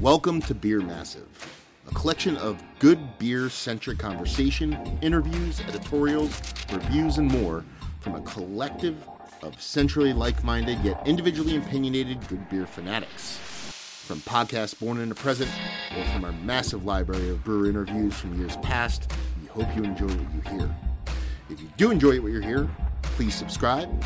[0.00, 1.28] Welcome to Beer Massive,
[1.86, 6.40] a collection of good beer centric conversation, interviews, editorials,
[6.72, 7.66] reviews, and more
[8.00, 8.96] from a collective
[9.42, 13.36] of centrally like minded yet individually opinionated good beer fanatics.
[14.06, 15.50] From podcasts born in the present
[15.94, 19.12] or from our massive library of brewer interviews from years past,
[19.42, 20.74] we hope you enjoy what you hear.
[21.50, 22.70] If you do enjoy what you hear,
[23.02, 24.02] please subscribe.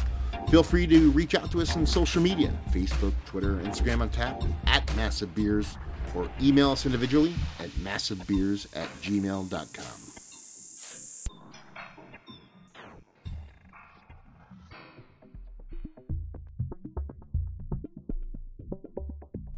[0.54, 4.40] Feel free to reach out to us on social media Facebook, Twitter, Instagram on tap
[4.66, 5.76] at Massive Beers,
[6.14, 9.50] or email us individually at massivebeers at gmail.com.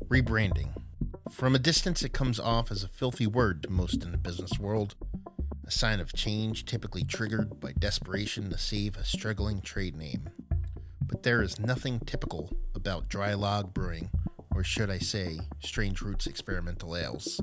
[0.08, 0.70] Rebranding.
[1.30, 4.58] From a distance, it comes off as a filthy word to most in the business
[4.58, 4.94] world,
[5.66, 10.30] a sign of change typically triggered by desperation to save a struggling trade name.
[11.06, 14.10] But there is nothing typical about Draai Laag brewing,
[14.54, 17.40] or should I say, Strange Roots experimental ales.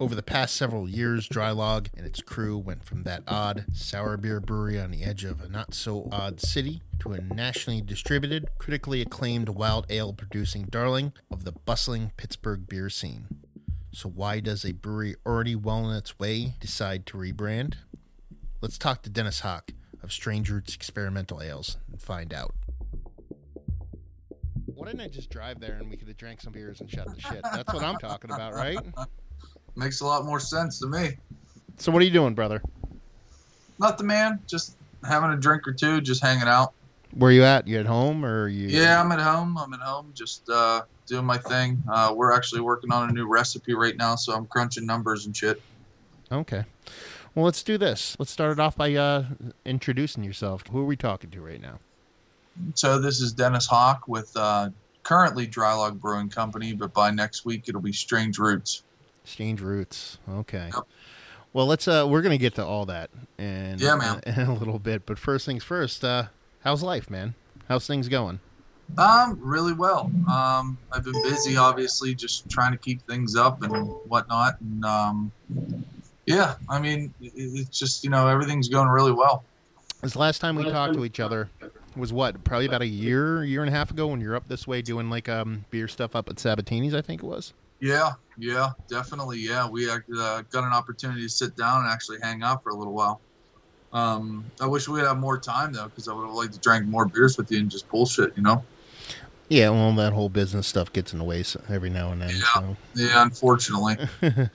[0.00, 4.16] Over the past several years, Draai Laag and its crew went from that odd sour
[4.16, 8.48] beer brewery on the edge of a not so odd city to a nationally distributed,
[8.58, 13.26] critically acclaimed wild ale producing darling of the bustling Pittsburgh beer scene.
[13.92, 17.74] So, why does a brewery already well on its way decide to rebrand?
[18.60, 22.54] Let's talk to Dennis Hock of Strange Roots Experimental Ales and find out.
[24.78, 27.12] Why didn't I just drive there and we could have drank some beers and shut
[27.12, 27.42] the shit?
[27.42, 28.78] That's what I'm talking about, right?
[29.74, 31.16] Makes a lot more sense to me.
[31.78, 32.62] So, what are you doing, brother?
[33.80, 34.38] Nothing, man.
[34.46, 36.74] Just having a drink or two, just hanging out.
[37.12, 37.66] Where you at?
[37.66, 38.68] You at home or you?
[38.68, 39.58] Yeah, I'm at home.
[39.58, 41.82] I'm at home, just uh, doing my thing.
[41.90, 45.36] Uh, we're actually working on a new recipe right now, so I'm crunching numbers and
[45.36, 45.60] shit.
[46.30, 46.64] Okay.
[47.34, 48.14] Well, let's do this.
[48.20, 49.24] Let's start it off by uh,
[49.64, 50.62] introducing yourself.
[50.70, 51.80] Who are we talking to right now?
[52.74, 54.70] So this is Dennis Hock with uh,
[55.02, 58.82] currently Draai Laag Brewing Company, but by next week it'll be Strange Roots.
[59.24, 60.18] Strange Roots.
[60.28, 60.70] Okay.
[60.74, 60.84] Yep.
[61.52, 61.88] Well, let's.
[61.88, 64.20] Uh, we're gonna get to all that and Yeah, man.
[64.26, 65.06] in a little bit.
[65.06, 66.04] But first things first.
[66.04, 66.24] Uh,
[66.62, 67.34] how's life, man?
[67.68, 68.40] How's things going?
[68.96, 70.10] Um, really well.
[70.30, 73.72] Um, I've been busy, obviously, just trying to keep things up and
[74.06, 74.58] whatnot.
[74.60, 75.32] And um,
[76.26, 79.44] yeah, I mean, it's just you know everything's going really well.
[80.02, 81.50] This last time we talked to each other
[81.98, 82.44] was what?
[82.44, 85.10] Probably about a year, year and a half ago when you're up this way doing
[85.10, 87.52] like um beer stuff up at Sabatini's, I think it was.
[87.80, 89.38] Yeah, yeah, definitely.
[89.38, 89.98] Yeah, we uh,
[90.50, 93.20] got an opportunity to sit down and actually hang out for a little while.
[93.92, 96.86] Um, I wish we had more time though, because I would have liked to drink
[96.86, 98.64] more beers with you and just bullshit, you know.
[99.48, 102.30] Yeah, well, that whole business stuff gets in the way every now and then.
[102.30, 102.42] Yeah.
[102.54, 102.76] So.
[102.94, 103.96] Yeah, unfortunately.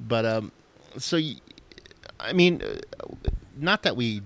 [0.00, 0.52] but um,
[0.98, 1.36] so y-
[2.20, 3.06] I mean, uh,
[3.56, 4.20] not that we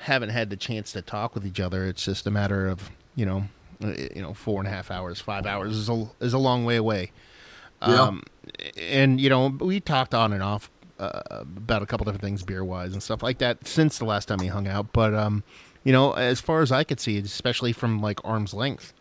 [0.00, 1.86] haven't had the chance to talk with each other.
[1.86, 3.44] It's just a matter of you know,
[3.82, 6.64] uh, you know, four and a half hours, five hours is a is a long
[6.64, 7.10] way away.
[7.82, 8.02] Yeah.
[8.02, 8.22] Um,
[8.76, 12.64] and you know, we talked on and off uh, about a couple different things, beer
[12.64, 14.92] wise and stuff like that, since the last time we hung out.
[14.92, 15.42] But um,
[15.84, 18.92] you know, as far as I could see, especially from like arm's length,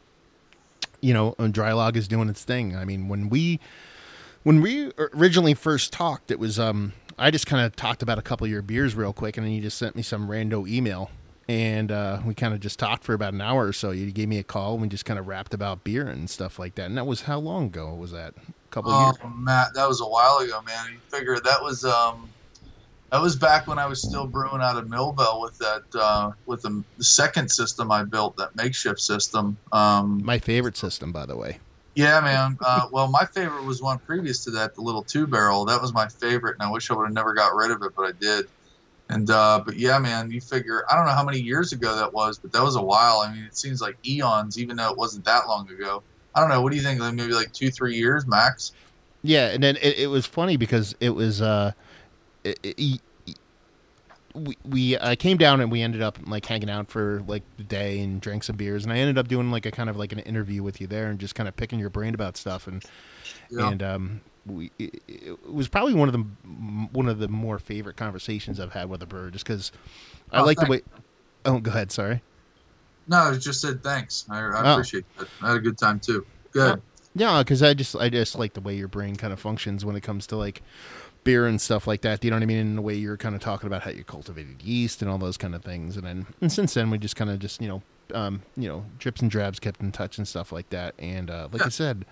[1.01, 2.75] you know, and Draai Laag is doing its thing.
[2.75, 3.59] I mean, when we
[4.43, 8.21] when we originally first talked, it was um I just kind of talked about a
[8.21, 11.09] couple of your beers real quick, and then you just sent me some rando email,
[11.49, 13.91] and uh, we kind of just talked for about an hour or so.
[13.91, 16.59] You gave me a call, and we just kind of rapped about beer and stuff
[16.59, 16.85] like that.
[16.85, 18.33] And that was how long ago was that?
[18.37, 19.33] A couple of Oh, years.
[19.37, 20.91] Matt, that was a while ago, man.
[20.91, 22.29] You figure that was um,
[23.11, 26.61] that was back when I was still brewing out of Millvale with that uh, with
[26.61, 29.57] the, the second system I built, that makeshift system.
[29.71, 31.57] Um, My favorite system, by the way.
[31.97, 32.59] Yeah, man.
[32.63, 35.65] Uh, well, my favorite was one previous to that, the little two barrel.
[35.65, 37.91] That was my favorite, and I wish I would have never got rid of it,
[37.95, 38.45] but I did.
[39.09, 42.13] And uh, but yeah, man, you figure I don't know how many years ago that
[42.13, 43.21] was, but that was a while.
[43.21, 46.03] I mean, it seems like eons, even though it wasn't that long ago.
[46.35, 46.61] I don't know.
[46.61, 46.99] What do you think?
[46.99, 48.73] Like maybe like two, three years max.
[49.23, 51.71] Yeah, and then it, it was funny because it was uh,
[52.43, 53.01] it,
[54.37, 57.63] we we I came down and we ended up like hanging out for like the
[57.63, 60.11] day and drank some beers, and I ended up doing like a kind of like
[60.11, 62.83] an interview with you there and just kind of picking your brain about stuff and
[63.49, 63.69] Yeah.
[63.69, 66.19] and um we it, it was probably one of the
[66.93, 69.71] one of the more favorite conversations I've had with a brewer just because
[70.31, 70.81] I Oh, like the way.
[71.45, 71.91] Oh, go ahead.
[71.91, 72.21] Sorry.
[73.07, 74.25] no, I just said thanks.
[74.29, 74.73] I, I Oh.
[74.73, 75.27] appreciate that.
[75.41, 76.25] I had a good time too.
[76.51, 76.81] Good.
[77.15, 79.95] Yeah, because I just I just like the way your brain kind of functions when
[79.95, 80.61] it comes to like
[81.27, 82.21] beer and stuff like that.
[82.21, 82.57] Do you know what I mean?
[82.57, 85.35] In the way you're kind of talking about how you cultivated yeast and all those
[85.35, 85.97] kind of things.
[85.97, 87.81] And then and since then we just kind of just you know
[88.13, 90.95] um, you know drips and drabs kept in touch and stuff like that.
[90.97, 92.05] And uh, like I said,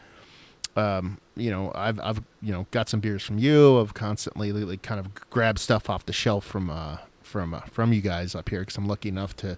[0.75, 3.79] um, you know I've I've you know got some beers from you.
[3.79, 7.93] I've constantly like kind of grabbed stuff off the shelf from uh from uh, from
[7.93, 9.57] you guys up here because I'm lucky enough to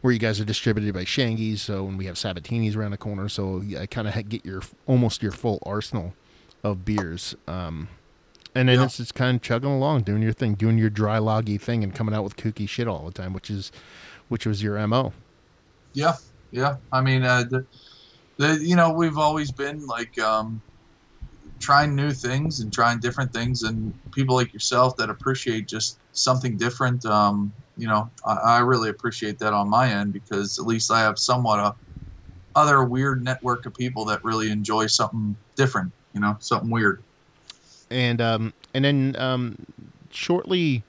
[0.00, 1.60] where you guys are distributed by Shangy's.
[1.60, 5.22] So when we have Sabatini's around the corner, so I kind of get your almost
[5.22, 6.14] your full arsenal
[6.64, 7.34] of beers.
[7.46, 7.88] Um,
[8.56, 8.84] and then yeah.
[8.86, 11.94] it's just kind of chugging along, doing your thing, doing your dry loggy thing, and
[11.94, 13.70] coming out with kooky shit all the time, which is
[14.28, 15.12] which was your mo.
[15.92, 16.14] Yeah,
[16.50, 16.76] yeah.
[16.90, 17.66] I mean, uh, the,
[18.38, 20.62] the, you know, we've always been like um,
[21.60, 26.56] trying new things and trying different things, and people like yourself that appreciate just something
[26.56, 27.04] different.
[27.04, 31.00] Um, you know, I, I, really appreciate that on my end because at least I
[31.00, 31.74] have somewhat a
[32.58, 35.92] other weird network of people that really enjoy something different.
[36.14, 37.02] You know, something weird.
[37.90, 39.66] And um, and then um,
[40.10, 40.82] shortly,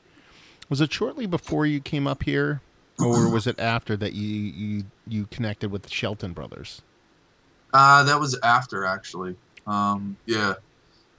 [0.70, 2.62] was it shortly before you came up here,
[3.00, 6.82] or was it after that you you you connected with the Shelton brothers?
[7.74, 9.36] Uh, that was after actually.
[9.68, 10.54] Um, yeah,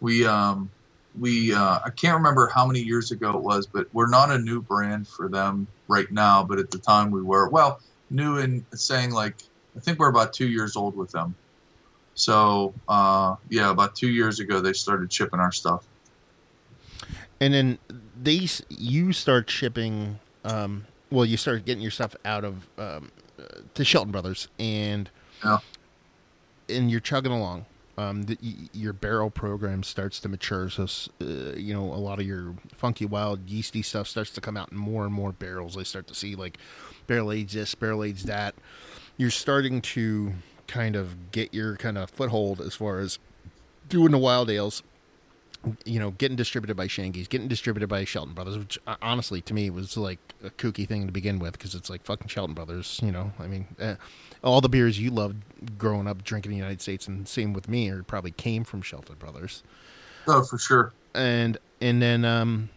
[0.01, 0.71] we um,
[1.19, 4.39] we uh, I can't remember how many years ago it was, but we're not a
[4.39, 6.43] new brand for them right now.
[6.43, 7.49] But at the time we were.
[7.49, 7.81] Well,
[8.11, 9.37] new in saying like
[9.77, 11.35] I think we're about two years old with them.
[12.19, 15.85] So uh, yeah, about two years ago they started shipping our stuff.
[17.41, 17.79] And then
[18.21, 20.19] they you start shipping.
[20.45, 23.13] Um, well, you start getting your stuff out of um,
[23.75, 25.09] to Shelton Brothers, and
[25.45, 25.59] yeah.
[26.69, 27.67] and you're chugging along
[27.99, 28.39] um, the,
[28.73, 30.71] your barrel program starts to mature.
[30.71, 30.85] So,
[31.21, 34.71] uh, you know, a lot of your funky, wild, yeasty stuff starts to come out
[34.71, 35.75] in more and more barrels.
[35.75, 36.59] They start to see like
[37.09, 38.55] barrel age this, barrel age that.
[39.17, 40.35] You're starting to
[40.69, 43.19] kind of get your kind of foothold as far as
[43.89, 44.83] doing the wild ales
[45.85, 49.55] you know, getting distributed by Shangy's, getting distributed by Shelton Brothers, which uh, honestly to
[49.55, 53.01] me was like a kooky thing to begin with because it's like fucking Shelton Brothers,
[53.03, 53.33] you know.
[53.39, 53.97] I mean, uh,
[54.43, 55.43] all the beers you loved
[55.77, 58.83] growing up drinking in the United States, and same with me, or probably came from
[58.83, 59.63] Shelton Brothers.
[60.27, 60.93] Oh, for sure.
[61.15, 62.69] And and then um,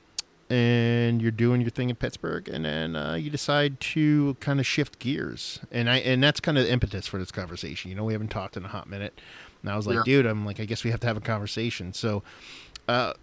[0.51, 4.68] and you're doing your thing in Pittsburgh, and then uh, you decide to kind of
[4.68, 7.89] shift gears, and I and that's kind of the impetus for this conversation.
[7.89, 9.19] You know, we haven't talked in a hot minute,
[9.62, 10.03] and I was like, yeah.
[10.03, 11.94] dude, I'm like, I guess we have to have a conversation.
[11.94, 12.21] So
[12.89, 13.13] uh,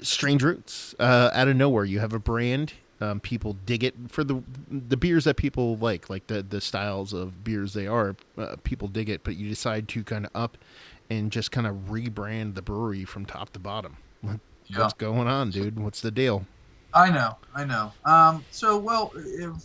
[0.00, 1.84] strange roots uh, out of nowhere.
[1.84, 2.72] You have a brand.
[3.00, 7.12] Um, people dig it for the the beers that people like, like the the styles
[7.12, 8.16] of beers they are.
[8.36, 10.58] Uh, people dig it, but you decide to kind of up
[11.08, 13.98] and just kind of rebrand the brewery from top to bottom.
[14.70, 14.82] Yeah.
[14.82, 15.78] What's going on, dude?
[15.78, 16.46] What's the deal?
[16.92, 17.92] I know, I know.
[18.04, 19.12] Um, so, well,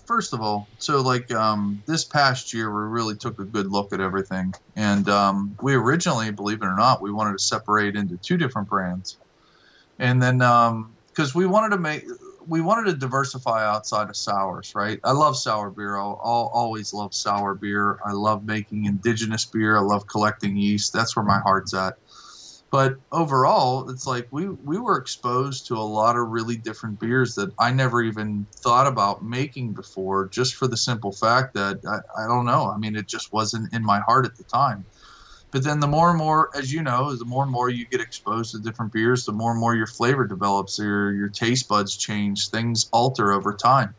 [0.06, 3.94] first of all, so like um, this past year, we really took a good look
[3.94, 8.18] at everything, and um, we originally, believe it or not, we wanted to separate into
[8.18, 9.18] two different brands,
[9.98, 12.04] and then because um, we wanted to make,
[12.48, 15.00] we wanted to diversify outside of sours, right?
[15.04, 15.98] I love sour beer.
[15.98, 18.00] I'll, I'll always love sour beer.
[18.06, 19.78] I love making indigenous beer.
[19.78, 20.94] I love collecting yeast.
[20.94, 21.96] That's where my heart's at.
[22.72, 27.36] But overall, it's like we we were exposed to a lot of really different beers
[27.36, 32.24] that I never even thought about making before, just for the simple fact that I,
[32.24, 32.70] I don't know.
[32.72, 34.88] I mean, it just wasn't in my heart at the time.
[35.52, 38.02] But then the more and more, as you know, the more and more you get
[38.02, 41.96] exposed to different beers, the more and more your flavor develops, your your taste buds
[41.98, 43.96] change, things alter over time.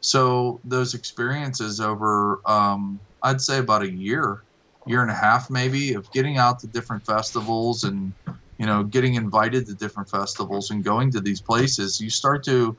[0.00, 4.44] So those experiences over, um, I'd say about a year,
[4.88, 8.12] year and a half maybe of getting out to different festivals and
[8.58, 12.76] you know getting invited to different festivals and going to these places you start to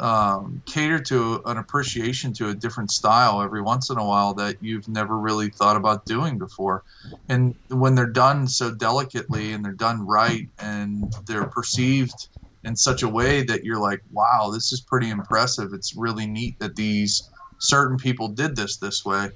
[0.00, 4.56] um, cater to an appreciation to a different style every once in a while that
[4.60, 6.84] you've never really thought about doing before.
[7.28, 12.28] And when they're done so delicately and they're done right and they're perceived
[12.64, 15.70] in such a way that you're like wow this is pretty impressive.
[15.72, 17.28] It's really neat that these
[17.58, 19.30] certain people did this this way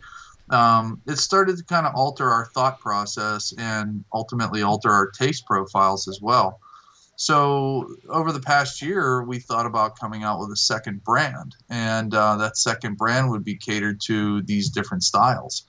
[0.50, 5.46] um, it started to kind of alter our thought process and ultimately alter our taste
[5.46, 6.61] profiles as well.
[7.16, 12.14] So over the past year, we thought about coming out with a second brand, and
[12.14, 15.64] uh, that second brand would be catered to these different styles.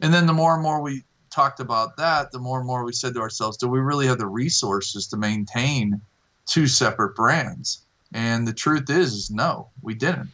[0.00, 2.92] And then the more and more we talked about that, the more and more we
[2.92, 6.00] said to ourselves, do we really have the resources to maintain
[6.46, 7.84] two separate brands?
[8.12, 10.30] And the truth is, is no, we didn't.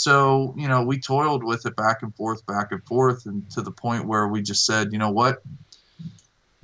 [0.00, 3.60] So, you know, we toiled with it back and forth, back and forth, and to
[3.60, 5.42] the point where we just said, you know what?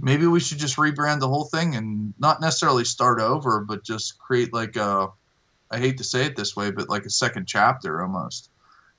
[0.01, 4.19] Maybe we should just rebrand the whole thing and not necessarily start over, but just
[4.19, 5.09] create like a,
[5.71, 8.49] I hate to say it this way, but like a second chapter almost.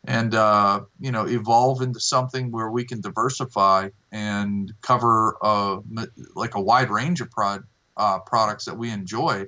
[0.05, 5.79] And, uh, you know, evolve into something where we can diversify and cover uh,
[6.35, 7.63] like a wide range of prod,
[7.97, 9.47] uh, products that we enjoy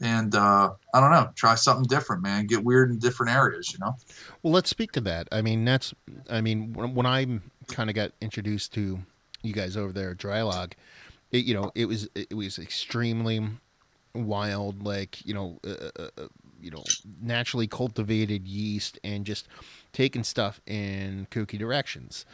[0.00, 2.46] and uh, I don't know, try something different, man.
[2.46, 3.96] Get weird in different areas, you know.
[4.42, 5.28] Well, let's speak to that.
[5.32, 5.94] I mean, that's,
[6.28, 8.98] I mean, when, I kind of got introduced to
[9.42, 10.72] you guys over there at Draai Laag,
[11.32, 13.46] it, you know, it was it was extremely
[14.14, 16.28] wild, like you know, uh, uh, uh
[16.60, 16.82] you know
[17.20, 19.46] naturally cultivated yeast and just
[19.92, 22.24] taking stuff in kooky directions.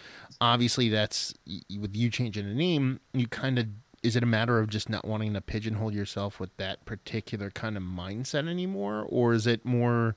[0.40, 1.34] Obviously, that's
[1.78, 3.00] with you changing the name.
[3.12, 3.66] You kind of
[4.02, 7.76] is it a matter of just not wanting to pigeonhole yourself with that particular kind
[7.76, 10.16] of mindset anymore, or is it more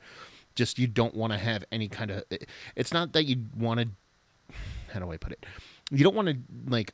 [0.55, 2.23] just you don't want to have any kind of?
[2.75, 3.87] It's not that you want to.
[4.91, 5.45] How do I put it?
[5.91, 6.37] You don't want to
[6.67, 6.93] like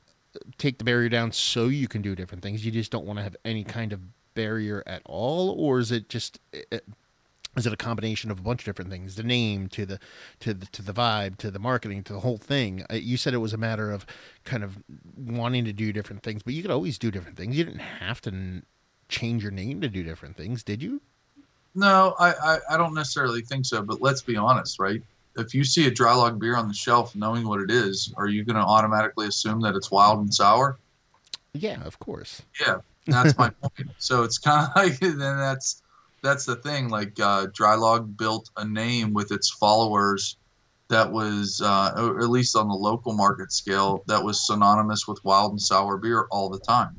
[0.58, 2.66] take the barrier down so you can do different things.
[2.66, 4.02] You just don't want to have any kind of
[4.34, 6.40] barrier at all, or is it just
[7.58, 9.16] is it a combination of a bunch of different things?
[9.16, 10.00] The name to the
[10.40, 12.86] to the to the vibe to the marketing to the whole thing.
[12.90, 14.06] Uh, you said it was a matter of
[14.46, 14.78] kind of
[15.18, 17.58] wanting to do different things but you could always do different things.
[17.58, 18.64] You didn't have to n-
[19.10, 21.02] change your name to do different things did you?
[21.76, 25.02] No I, I i don't necessarily think so but let's be honest right?
[25.38, 28.28] If you see a Draai Laag beer on the shelf knowing what it is are
[28.28, 30.80] you going to automatically assume that it's wild and sour?
[31.54, 32.44] Yeah of course.
[32.62, 32.78] Yeah
[33.08, 33.90] that's my point.
[33.98, 35.82] So it's kind of like then that's
[36.24, 36.90] that's the thing.
[36.90, 40.38] Like uh, Draai Laag built a name with its followers
[40.90, 45.52] that was, uh, at least on the local market scale, that was synonymous with wild
[45.52, 46.98] and sour beer all the time.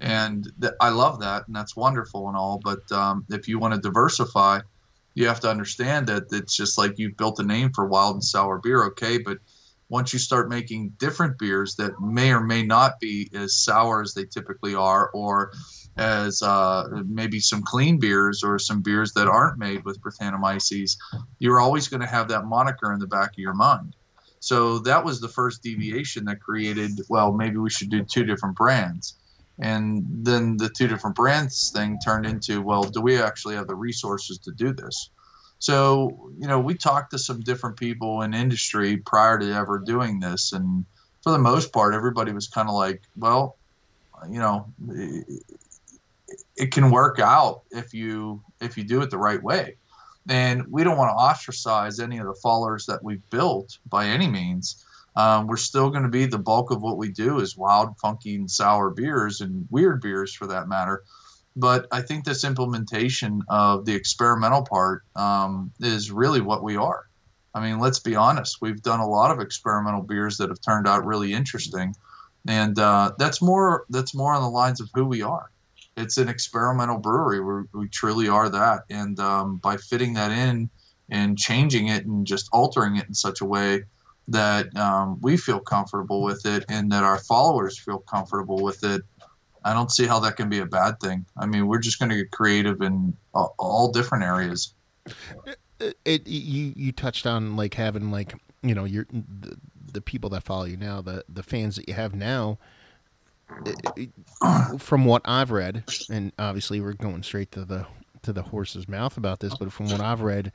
[0.00, 2.60] And th- I love that, and that's wonderful and all.
[2.62, 4.60] But um, if you want to diversify,
[5.14, 8.24] you have to understand that it's just like you've built a name for wild and
[8.24, 9.18] sour beer, okay?
[9.18, 9.38] But
[9.88, 14.14] once you start making different beers that may or may not be as sour as
[14.14, 15.52] they typically are, or
[16.00, 20.96] as uh, maybe some clean beers or some beers that aren't made with Brettanomyces,
[21.38, 23.94] you're always going to have that moniker in the back of your mind.
[24.40, 28.56] So that was the first deviation that created, well, maybe we should do two different
[28.56, 29.18] brands.
[29.58, 33.74] And then the two different brands thing turned into, well, do we actually have the
[33.74, 35.10] resources to do this?
[35.58, 40.18] So, you know, we talked to some different people in industry prior to ever doing
[40.18, 40.54] this.
[40.54, 40.86] And
[41.22, 43.58] for the most part, everybody was kind of like, well,
[44.30, 44.72] you know,
[46.60, 49.76] it can work out if you if you do it the right way.
[50.28, 54.28] And we don't want to ostracize any of the followers that we've built by any
[54.28, 54.84] means.
[55.16, 58.36] Um, we're still going to be the bulk of what we do is wild, funky,
[58.36, 61.02] and sour beers and weird beers for that matter.
[61.56, 67.06] But I think this implementation of the experimental part um, is really what we are.
[67.54, 68.58] I mean, let's be honest.
[68.60, 71.96] We've done a lot of experimental beers that have turned out really interesting,
[72.46, 75.50] and uh, that's more that's more on the lines of who we are
[76.00, 77.40] it's an experimental brewery.
[77.40, 78.84] We're, we truly are that.
[78.90, 80.70] And um, by fitting that in
[81.10, 83.84] and changing it and just altering it in such a way
[84.28, 89.02] that um, we feel comfortable with it and that our followers feel comfortable with it,
[89.64, 91.26] I don't see how that can be a bad thing.
[91.36, 94.74] I mean, we're just going to get creative in all, all different areas.
[95.80, 99.56] It, it, you you touched on like having like you know your the,
[99.92, 102.58] the people that follow you now the the fans that you have now
[104.78, 107.86] from what I've read, and obviously we're going straight to the
[108.22, 110.52] to the horse's mouth about this, but from what I've read,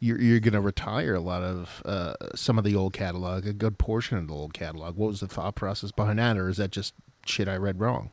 [0.00, 3.52] you're you're going to retire a lot of uh, some of the old catalog, a
[3.52, 4.96] good portion of the old catalog.
[4.96, 8.10] What was the thought process behind that, or is that just shit I read wrong?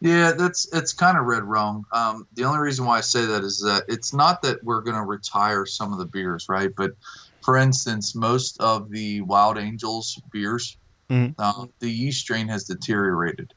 [0.00, 1.84] Yeah, that's it's kind of read wrong.
[1.92, 4.96] Um, the only reason why I say that is that it's not that we're going
[4.96, 6.70] to retire some of the beers, right?
[6.76, 6.92] But
[7.40, 10.76] for instance, most of the Wild Angels beers
[11.12, 11.32] Mm-hmm.
[11.38, 13.52] Uh, the yeast strain has deteriorated.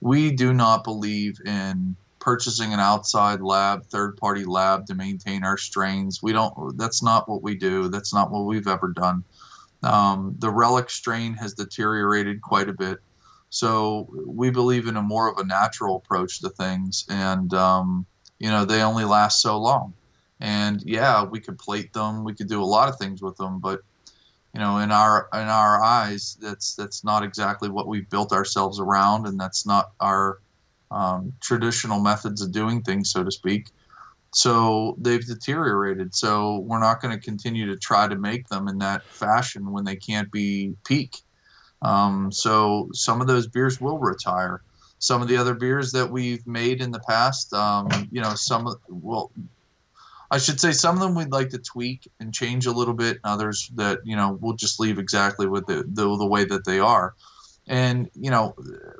[0.00, 5.56] We do not believe in purchasing an outside lab, third party lab to maintain our
[5.56, 6.22] strains.
[6.22, 6.76] We don't.
[6.76, 7.88] That's not what we do.
[7.88, 9.24] That's not what we've ever done.
[9.82, 12.98] Um, the relic strain has deteriorated quite a bit.
[13.48, 18.04] So we believe in a more of a natural approach to things, and um,
[18.38, 19.94] you know they only last so long.
[20.40, 23.58] And yeah, we could plate them, we could do a lot of things with them,
[23.58, 23.80] but
[24.54, 28.80] you know in our in our eyes that's that's not exactly what we've built ourselves
[28.80, 30.38] around and that's not our
[30.90, 33.68] um, traditional methods of doing things so to speak.
[34.34, 36.14] So they've deteriorated.
[36.14, 39.84] So we're not going to continue to try to make them in that fashion when
[39.84, 41.16] they can't be peak.
[41.80, 44.62] Um, so some of those beers will retire.
[44.98, 48.74] Some of the other beers that we've made in the past um, you know some
[48.88, 49.30] well
[50.30, 53.18] I should say some of them we'd like to tweak and change a little bit.
[53.24, 56.64] and Others that you know we'll just leave exactly with the, the the way that
[56.64, 57.14] they are.
[57.66, 58.54] And you know,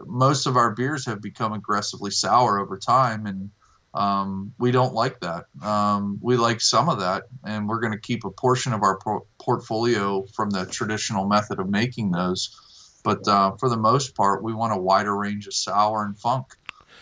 [0.07, 3.51] most of our beers have become aggressively sour over time, and
[3.95, 5.47] um, we don't like that.
[5.63, 8.99] Um, we like some of that, and we're going to keep a portion of our
[8.99, 13.01] pro- portfolio from the traditional method of making those.
[13.05, 16.47] But uh, for the most part, we want a wider range of sour and funk.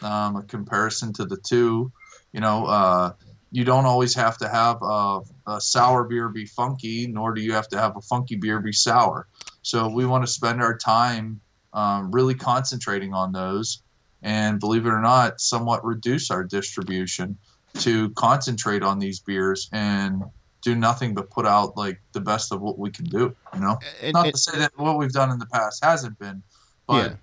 [0.02, 1.90] Um, a comparison to the two,
[2.33, 3.12] you know, uh,
[3.56, 7.54] you don't always have to have a, a, sour beer be funky, nor do you
[7.54, 9.28] have to have a funky beer be sour.
[9.62, 11.40] So we want to spend our time
[11.72, 13.80] um, really concentrating on those,
[14.22, 17.38] and believe it or not, somewhat reduce our distribution.
[17.78, 20.22] to concentrate on these beers and
[20.62, 23.34] do nothing but put out like the best of what we can do.
[23.54, 26.18] You know, And- not and- to say that what we've done in the past hasn't
[26.18, 26.42] been,
[26.86, 27.16] but Yeah.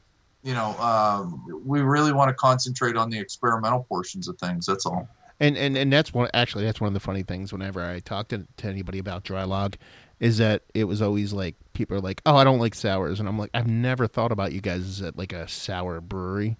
[0.44, 4.66] you know, um, we really want to concentrate on the experimental portions of things.
[4.68, 5.08] That's all.
[5.40, 8.30] And and and that's one actually that's one of the funny things whenever I talk
[8.30, 9.76] to, to anybody about Draai Laag
[10.20, 13.28] is that it was always like people are like, "Oh, I don't like sours." And
[13.28, 16.58] I'm like, "I've never thought about you guys as a, like a sour brewery."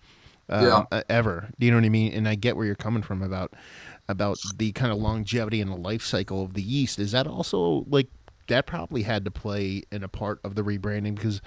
[0.50, 1.02] Um, Yeah.
[1.10, 1.50] ever.
[1.60, 2.14] Do you know what I mean?
[2.14, 3.54] And I get where you're coming from about
[4.10, 7.00] about the kind of longevity and the life cycle of the yeast.
[7.00, 8.10] Is that also like
[8.48, 11.42] that probably had to play in a part of the rebranding because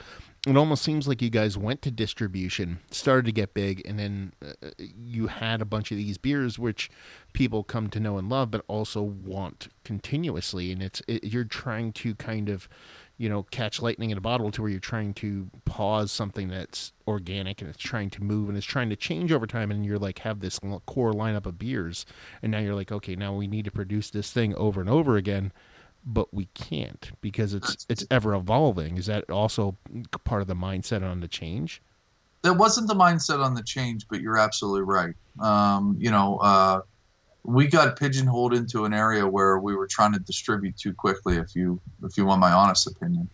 [0.47, 4.33] it almost seems like you guys went to distribution, started to get big, and then
[4.41, 6.89] uh, you had a bunch of these beers which
[7.33, 10.71] people come to know and love, but also want continuously.
[10.71, 12.69] And it's it, you're trying to kind of,
[13.19, 16.93] you know, catch lightning in a bottle to where you're trying to pause something that's
[17.09, 19.73] organic and it's trying to move and it's trying to change over time.
[19.73, 22.07] And you're like have this core lineup of beers,
[22.41, 25.17] and now you're like, okay, now we need to produce this thing over and over
[25.17, 25.51] again.
[26.09, 28.97] But we can't because it's it's ever evolving.
[28.97, 29.77] Is that also
[30.25, 31.83] part of the mindset on the change?
[32.43, 35.15] That wasn't the mindset on the change, but you're absolutely right.
[35.41, 36.83] Um, you know, uh,
[37.43, 41.37] we got pigeonholed into an area where we were trying to distribute too quickly.
[41.37, 43.29] If you if you want my honest opinion,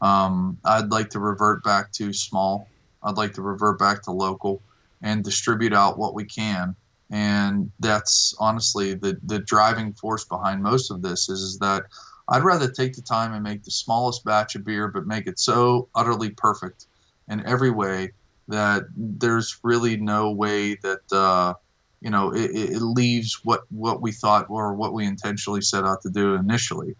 [0.00, 2.68] um, I'd like to revert back to small.
[3.02, 4.60] I'd like to revert back to local
[5.02, 6.74] and distribute out what we can.
[7.10, 11.84] And that's honestly the the driving force behind most of this is, is that
[12.28, 15.38] I'd rather take the time and make the smallest batch of beer, but make it
[15.38, 16.86] so utterly perfect
[17.28, 18.12] in every way
[18.48, 21.54] that there's really no way that uh,
[22.00, 26.02] you know it, it leaves what what we thought or what we intentionally set out
[26.02, 26.94] to do initially.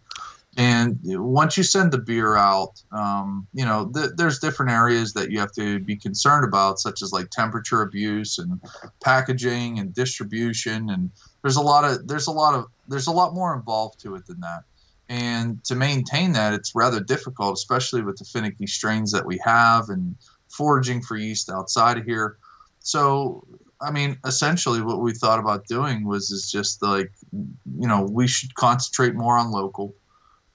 [0.57, 5.31] And once you send the beer out, um, you know th- there's different areas that
[5.31, 8.61] you have to be concerned about, such as like temperature abuse and
[9.03, 10.91] packaging and distribution.
[10.91, 11.11] And
[11.43, 14.27] there's a lot of there's a lot of there's a lot more involved to it
[14.27, 14.63] than that.
[15.09, 19.89] And to maintain that, it's rather difficult, especially with the finicky strains that we have
[19.89, 20.15] and
[20.49, 22.37] foraging for yeast outside of here.
[22.81, 23.47] So,
[23.81, 28.27] I mean, essentially, what we thought about doing was is just like, you know, we
[28.27, 29.95] should concentrate more on local,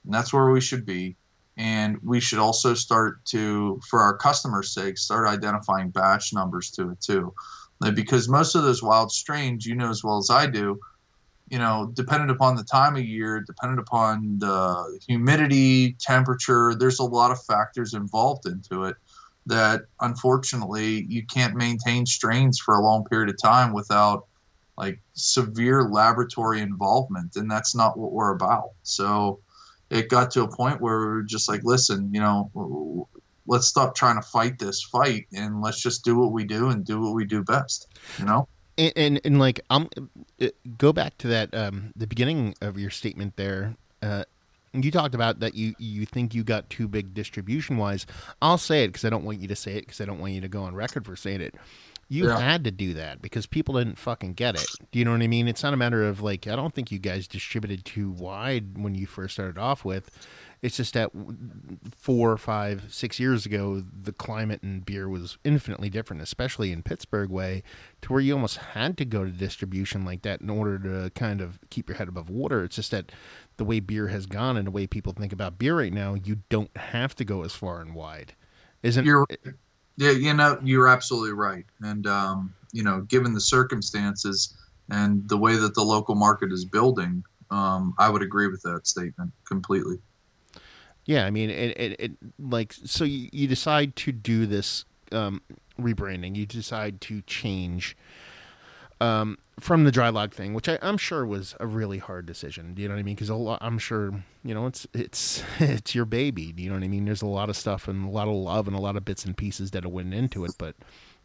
[0.04, 1.16] and that's where we should be.
[1.56, 6.90] And we should also start to, for our customers' sake, start identifying batch numbers to
[6.90, 7.32] it too,
[7.94, 10.80] because most of those wild strains, you know as well as I do,
[11.54, 17.04] you know, dependent upon the time of year, dependent upon the humidity, temperature, there's a
[17.04, 18.96] lot of factors involved into it
[19.46, 24.26] that unfortunately you can't maintain strains for a long period of time without
[24.76, 28.70] like severe laboratory involvement and that's not what we're about.
[28.82, 29.38] So
[29.90, 33.06] it got to a point where we were just like listen you know
[33.46, 36.84] let's stop trying to fight this fight and let's just do what we do and
[36.84, 37.86] do what we do best
[38.18, 39.88] you know and, and, and like I'm
[40.40, 43.76] uh, go back to that um, the beginning of your statement there.
[44.02, 44.24] Uh,
[44.72, 48.06] you talked about that you you think you got too big distribution wise.
[48.42, 50.32] I'll say it because I don't want you to say it because I don't want
[50.32, 51.54] you to go on record for saying it.
[52.08, 52.38] You Yeah.
[52.38, 54.66] had to do that because people didn't fucking get it.
[54.92, 55.48] Do you know what I mean?
[55.48, 58.94] It's not a matter of like I don't think you guys distributed too wide when
[58.94, 60.10] you first started off with.
[60.64, 61.10] It's just that
[61.94, 67.28] four, five, six years ago, the climate and beer was infinitely different, especially in Pittsburgh
[67.28, 67.62] way,
[68.00, 71.42] to where you almost had to go to distribution like that in order to kind
[71.42, 72.64] of keep your head above water.
[72.64, 73.12] It's just that
[73.58, 76.38] the way beer has gone and the way people think about beer right now, you
[76.48, 78.32] don't have to go as far and wide.
[78.82, 79.26] Isn't You're
[79.98, 81.66] Yeah, you know, you're absolutely right.
[81.82, 84.56] And, um, you know, given the circumstances
[84.88, 88.86] and the way that the local market is building, um, I would agree with that
[88.86, 89.98] statement completely.
[91.06, 95.42] Yeah, I mean, it, it, it like so you, you decide to do this um,
[95.78, 96.36] rebranding.
[96.36, 97.96] You decide to change
[99.00, 102.74] um, from the dry log thing, which I, I'm sure was a really hard decision.
[102.74, 103.16] Do you know what I mean?
[103.16, 106.52] Because I'm sure you know it's it's it's your baby.
[106.52, 107.04] Do you know what I mean?
[107.04, 109.24] There's a lot of stuff and a lot of love and a lot of bits
[109.24, 110.74] and pieces that went into it, but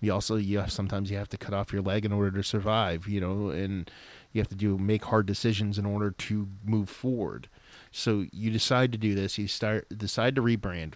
[0.02, 2.44] you also you have, sometimes you have to cut off your leg in order to
[2.44, 3.08] survive.
[3.08, 3.90] You know, and
[4.34, 7.48] you have to do make hard decisions in order to move forward.
[7.92, 9.38] So you decide to do this.
[9.38, 10.94] You start decide to rebrand.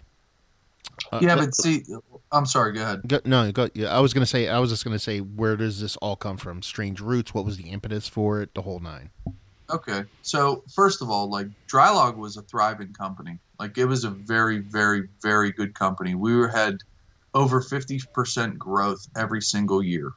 [1.10, 1.82] Uh, yeah, but see,
[2.30, 3.02] I'm sorry, go ahead.
[3.06, 4.48] Go, no, go, yeah, I was gonna say.
[4.48, 6.62] I was just gonna say, where does this all come from?
[6.62, 7.34] Strange roots.
[7.34, 8.54] What was the impetus for it?
[8.54, 9.10] The whole nine.
[9.70, 10.04] Okay.
[10.22, 13.38] So, first of all, like Draai Laag was a thriving company.
[13.58, 16.14] Like it was a very, very, very good company.
[16.14, 16.78] We were had
[17.34, 20.12] over 50% growth every single year.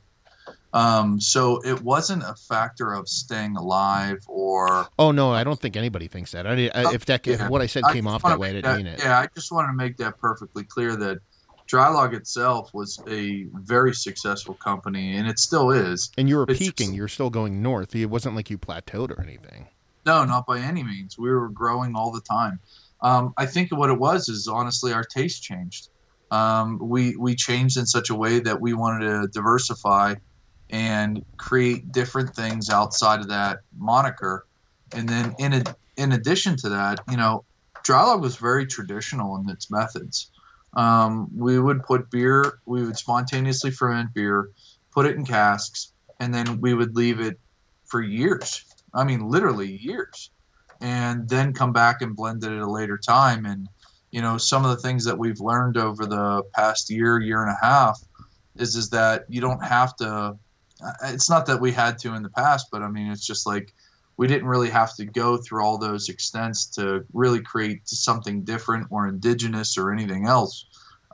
[0.74, 5.76] Um, so it wasn't a factor of staying alive or Oh no, I don't think
[5.78, 6.46] anybody thinks that.
[6.46, 7.48] I, I if that if Yeah.
[7.50, 9.00] what I said came just off that way, I didn't mean it.
[9.02, 11.20] Yeah, I just wanted to make that perfectly clear that
[11.68, 16.12] Draai Laag itself was a very successful company, and it still is.
[16.18, 16.88] And you were It's peaking.
[16.88, 17.96] just- you're still going north.
[17.96, 19.68] It wasn't like you plateaued or anything.
[20.06, 21.18] No, not by any means.
[21.18, 22.60] We were growing all the time.
[23.02, 25.90] Um, I think what it was is honestly our taste changed.
[26.32, 30.16] Um, we we changed in such a way that we wanted to diversify
[30.70, 34.46] and create different things outside of that moniker.
[34.94, 37.44] And then in ad- in addition to that, you know,
[37.84, 40.32] Draai Laag was very traditional in its methods.
[40.76, 44.50] Um, we would put beer, we would spontaneously ferment beer,
[44.92, 47.40] put it in casks, and then we would leave it
[47.86, 48.66] for years.
[48.94, 50.32] I mean, literally years,
[50.82, 53.46] and then come back and blend it at a later time.
[53.46, 53.68] And
[54.12, 57.52] you know, some of the things that we've learned over the past year, year and
[57.52, 58.00] a half,
[58.56, 60.38] is is that you don't have to.
[61.04, 63.74] It's not that we had to in the past, but I mean, it's just like
[64.18, 68.88] we didn't really have to go through all those extents to really create something different
[68.90, 70.66] or indigenous or anything else.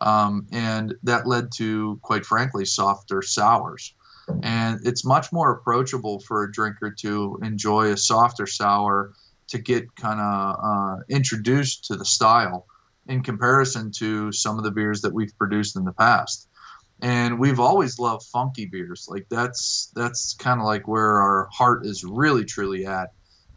[0.01, 3.93] Um, and that led to, quite frankly, softer sours
[4.41, 9.13] and it's much more approachable for a drinker to enjoy a softer sour
[9.47, 12.65] to get kind of uh, introduced to the style
[13.07, 16.47] in comparison to some of the beers that we've produced in the past
[17.03, 19.07] and we've always loved funky beers.
[19.09, 23.11] Like that's that's kind of like where our heart is really truly at.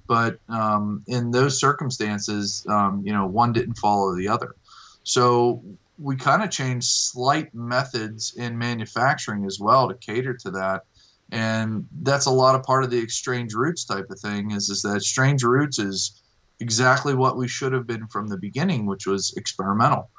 [0.09, 4.57] But um, in those circumstances um, you know one didn't follow the other.
[5.05, 5.63] So
[5.97, 10.83] we kind of changed slight methods in manufacturing as well to cater to that.
[11.31, 14.83] And that's a lot of part of the exchange roots type of thing is is
[14.83, 16.21] that strange roots is
[16.59, 20.11] exactly what we should have been from the beginning which was experimental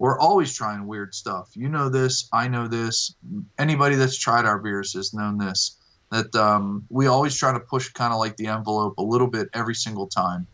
[0.00, 3.14] we're always trying weird stuff you know this i know this
[3.58, 5.76] anybody that's tried our beers has known this
[6.10, 9.48] that um, we always try to push kind of like the envelope a little bit
[9.54, 10.46] every single time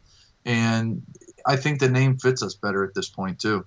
[0.45, 1.01] and
[1.47, 3.65] i think the name fits us better at this point too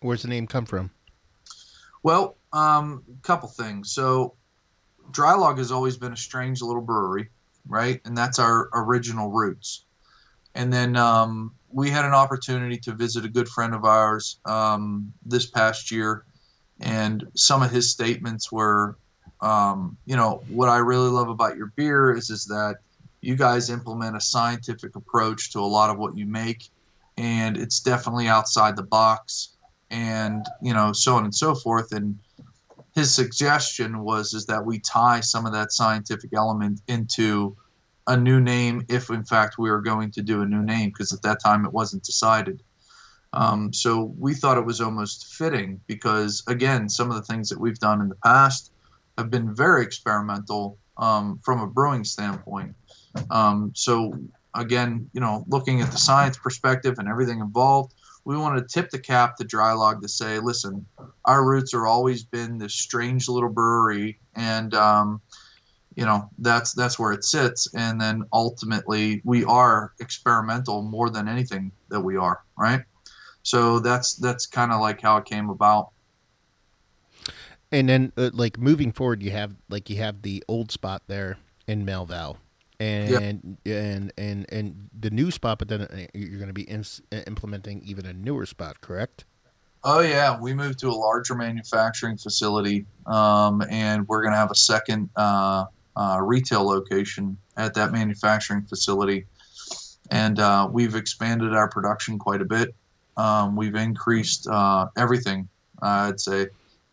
[0.00, 0.90] Where's the name come from?
[2.02, 3.92] Well, um, couple things.
[3.92, 4.34] So,
[5.10, 7.30] Draai Laag has always been a strange little brewery,
[7.66, 8.00] right?
[8.04, 9.84] And that's our original roots.
[10.54, 15.12] And then um, we had an opportunity to visit a good friend of ours um,
[15.24, 16.24] this past year,
[16.80, 18.96] and some of his statements were,
[19.40, 22.76] um, you know, what I really love about your beer is is that
[23.20, 26.68] you guys implement a scientific approach to a lot of what you make,
[27.16, 29.56] and it's definitely outside the box
[29.90, 31.92] and you know so on and so forth.
[31.92, 32.18] And
[32.94, 37.56] his suggestion was is that we tie some of that scientific element into
[38.08, 41.12] a new name if in fact we were going to do a new name because
[41.12, 42.62] at that time it wasn't decided.
[43.34, 47.60] Um, so we thought it was almost fitting because again some of the things that
[47.60, 48.72] we've done in the past
[49.18, 52.74] have been very experimental um, from a brewing standpoint.
[53.30, 54.12] Um, so
[54.54, 57.92] again you know looking at the science perspective and everything involved
[58.28, 60.84] we wanted to tip the cap to Draai Laag to say, listen,
[61.24, 65.22] our roots are always been this strange little brewery, and um,
[65.98, 67.74] you know that's that's where it sits.
[67.74, 72.82] And then ultimately, we are experimental more than anything that we are, right?
[73.42, 75.88] So that's that's kind of like how it came about.
[77.72, 81.36] And then, uh, like moving forward, you have like you have the old spot there
[81.66, 82.36] in Millvale,
[82.78, 86.84] and and and and the new spot, but then uh, you're going to be in,
[87.26, 89.24] implementing even a newer spot, correct?
[89.82, 94.52] Oh yeah, we moved to a larger manufacturing facility, um, and we're going to have
[94.52, 95.64] a second uh,
[95.98, 99.26] uh, retail location at that manufacturing facility,
[100.10, 102.74] and uh, we've expanded our production quite a bit.
[103.16, 105.48] Um, we've increased uh, everything,
[105.82, 106.46] I'd say,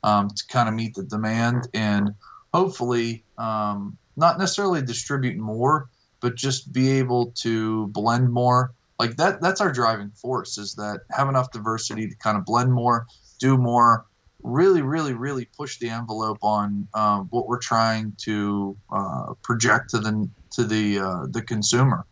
[0.03, 2.15] um, to kind of meet the demand and
[2.53, 5.89] hopefully um, not necessarily distribute more,
[6.19, 11.01] but just be able to blend more like that that's our driving force is that
[11.11, 13.07] have enough diversity to kind of blend more
[13.39, 14.05] do more
[14.45, 19.99] really really really push the envelope on um, what we're trying to uh, project to
[19.99, 22.05] the to the uh, the consumer.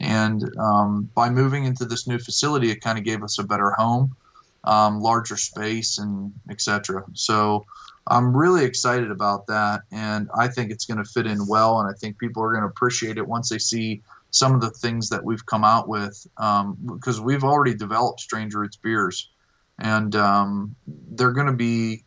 [0.00, 3.70] And um, by moving into this new facility it kind of gave us a better
[3.72, 4.16] home
[4.64, 7.64] um, larger space and etc so
[8.08, 11.88] i'm really excited about that and i think it's going to fit in well and
[11.88, 14.02] i think people are going to appreciate it once they see
[14.34, 18.52] some of the things that we've come out with um, because we've already developed Strange
[18.52, 19.30] Roots beers,
[19.78, 22.04] and um, they're going to be,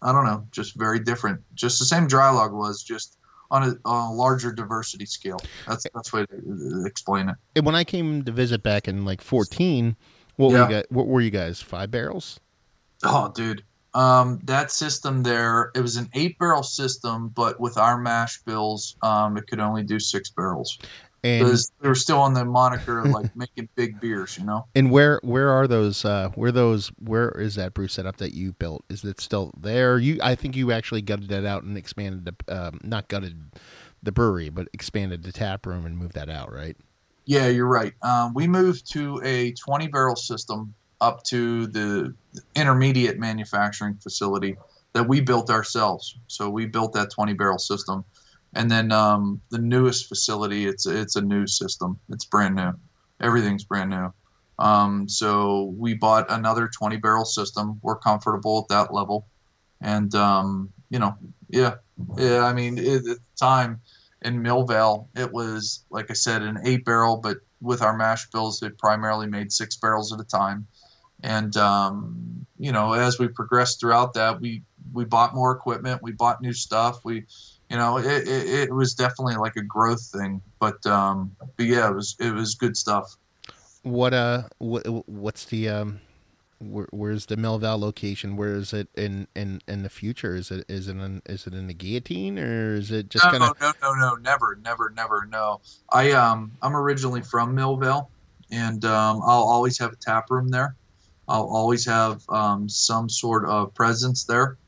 [0.00, 1.40] I don't know, just very different.
[1.54, 3.18] Just the same Draai Laag was, just
[3.50, 5.38] on a, on a larger diversity scale.
[5.68, 7.36] That's that's way to explain it.
[7.54, 9.96] And when I came to visit back in like 14,
[10.36, 10.84] what were you guys?
[10.88, 11.60] What were you guys?
[11.60, 12.40] Five barrels?
[13.04, 13.62] Oh, dude.
[13.94, 18.96] Um, that system there, it was an eight barrel system, but with our mash bills,
[19.02, 20.78] um, it could only do six barrels.
[21.24, 24.66] And because they were still on the moniker of like making big beers, you know.
[24.74, 26.04] and where where are those?
[26.04, 26.88] Uh, where those?
[26.98, 28.84] Where is that brew setup that you built?
[28.88, 29.98] Is it still there?
[29.98, 33.52] You, I think you actually gutted that out and expanded the, um, not gutted
[34.02, 36.76] the brewery, but expanded the tap room and moved that out, right?
[37.24, 37.92] Yeah, you're right.
[38.02, 42.14] Um, we moved to a 20 barrel system up to the
[42.54, 44.56] intermediate manufacturing facility
[44.92, 46.16] that we built ourselves.
[46.26, 48.04] So we built that 20 barrel system,
[48.54, 51.98] and then um, the newest facility it's it's a new system.
[52.10, 52.72] It's brand new.
[53.20, 54.12] Everything's brand new.
[54.58, 57.80] Um, so we bought another 20 barrel system.
[57.82, 59.26] We're comfortable at that level,
[59.80, 61.16] and um, you know,
[61.48, 61.76] yeah,
[62.16, 62.44] yeah.
[62.44, 63.80] I mean, it, at the time
[64.22, 68.62] in Millvale, it was like I said, an eight barrel, but with our mash bills,
[68.62, 70.66] it primarily made six barrels at a time.
[71.22, 74.62] And um, you know, as we progressed throughout that, we
[74.92, 77.04] we bought more equipment, we bought new stuff.
[77.04, 77.24] We,
[77.72, 80.42] you know, it, it, it was definitely like a growth thing.
[80.60, 83.16] But um, but yeah, it was it was good stuff.
[83.82, 86.00] What uh, what, what's the um,
[86.60, 88.36] where, where's the Millvale location?
[88.36, 90.34] Where is it in in in the future?
[90.34, 93.30] Is it is it in is it in the guillotine or is it just no,
[93.30, 93.58] kind of?
[93.58, 95.62] no, no, no, never, never, never, no.
[95.90, 98.08] I um, I'm originally from Millvale,
[98.50, 100.76] and um, I'll always have a tap room there.
[101.26, 104.58] I'll always have um, some sort of presence there,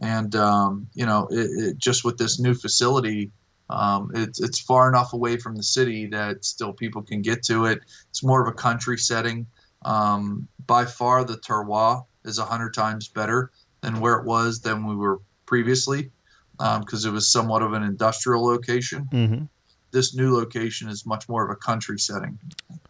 [0.00, 3.30] and um, you know, it, it, just with this new facility,
[3.70, 7.64] um, it's it's far enough away from the city that still people can get to
[7.66, 7.80] it.
[8.10, 9.46] It's more of a country setting.
[9.84, 14.86] Um, by far, the terroir is a hundred times better than where it was than
[14.86, 16.10] we were previously,
[16.58, 19.44] because it was somewhat of an industrial location Mm-hmm.
[19.92, 22.38] this new location is much more of a country setting.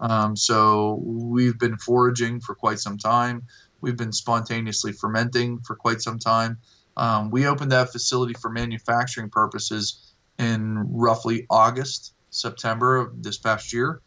[0.00, 3.42] Um, so we've been foraging for quite some time.
[3.80, 6.58] We've been spontaneously fermenting for quite some time.
[6.96, 13.72] Um, we opened that facility for manufacturing purposes in roughly August, September of this past
[13.72, 14.00] year.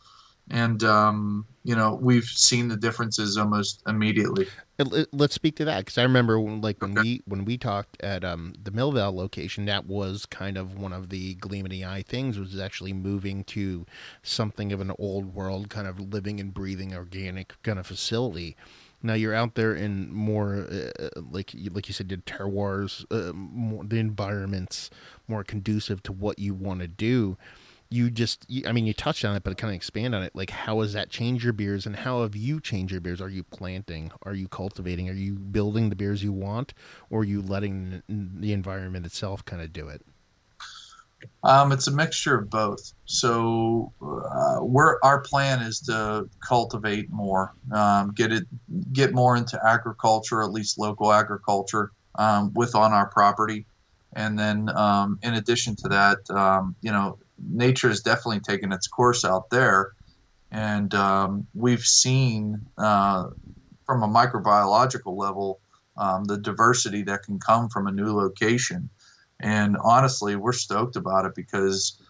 [0.52, 4.48] And, um, you know, we've seen the differences almost immediately.
[4.80, 7.02] It- Let's speak to that because I remember when, like when Okay.
[7.02, 11.10] we when we talked at um, the Millvale location, that was kind of one of
[11.10, 13.86] the gleam in the eye things was actually moving to
[14.24, 18.56] something of an old world kind of living and breathing organic kind of facility.
[19.02, 23.32] Now you're out there in more uh, like you- like you said, the terroirs, uh,
[23.34, 24.90] more, the environments
[25.28, 27.38] more conducive to what you want to do.
[27.92, 30.36] You just you, i mean you touched on it but kind of expand on it.
[30.36, 33.20] Like how has that changed your beers and how have you changed your beers?
[33.22, 34.12] Are you planting?
[34.24, 35.10] Are you cultivating?
[35.10, 36.74] Are you building the beers you want
[37.10, 40.06] or are you letting the environment itself kind of do it
[41.44, 42.94] Um, it's a mixture of both.
[43.06, 44.60] So, uh,
[45.04, 48.46] our plan is to cultivate more, um, get it,
[48.94, 53.66] get more into agriculture, at least local agriculture, um, with on our property,
[54.14, 58.88] and then um, in addition to that, um, you know, nature has definitely taken its
[58.88, 59.92] course out there,
[60.52, 63.30] and um, we've seen uh,
[63.86, 65.60] from a microbiological level
[66.28, 68.90] the diversity that can come from a new location.
[69.40, 72.02] And honestly, we're stoked about it because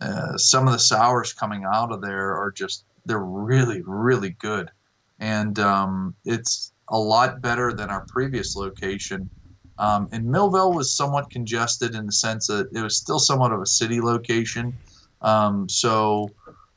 [0.00, 4.70] uh, some of the sours coming out of there are just, they're really, really good.
[5.18, 9.28] And um, it's a lot better than our previous location.
[9.78, 13.60] Um, and Millvale was somewhat congested in the sense that it was still somewhat of
[13.60, 14.72] a city location.
[15.22, 16.28] Um, so,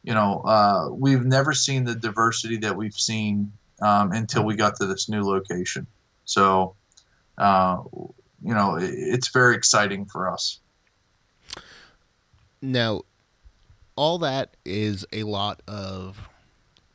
[0.03, 4.75] you know, uh, we've never seen the diversity that we've seen um, until we got
[4.77, 5.87] to this new location.
[6.25, 6.75] So,
[7.37, 7.77] uh,
[8.43, 10.59] you know, it's very exciting for us.
[12.61, 13.01] now
[13.95, 16.29] all that is a lot of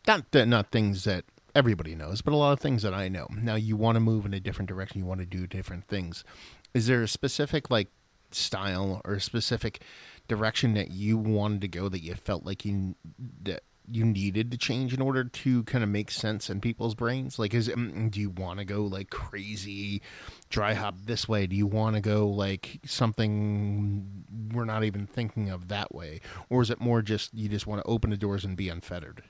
[0.07, 3.27] not that not things that everybody knows but a lot of things that i know
[3.31, 6.25] now you want to move in a different direction you want to do different things
[6.73, 7.89] is there a specific like
[8.31, 9.81] style or a specific
[10.29, 12.95] direction that you wanted to go that you felt like you
[13.43, 17.38] that you needed to change in order to kind of make sense in people's brains
[17.38, 20.03] like is mm, do you want to go like crazy
[20.51, 25.51] dry hop this way do you want to go like something we're not even thinking
[25.51, 26.20] of that way
[26.51, 29.22] or is it more just you just want to open the doors and be unfettered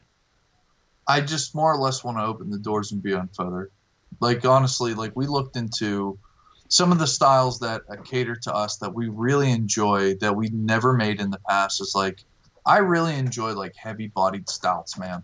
[1.06, 3.70] I just more or less want to open the doors and be unfettered.
[4.20, 6.18] Like honestly, like we looked into
[6.68, 10.94] some of the styles that cater to us that we really enjoy that we never
[10.94, 11.80] made in the past.
[11.80, 12.24] Is like
[12.66, 15.22] I really enjoy like heavy bodied stouts, man.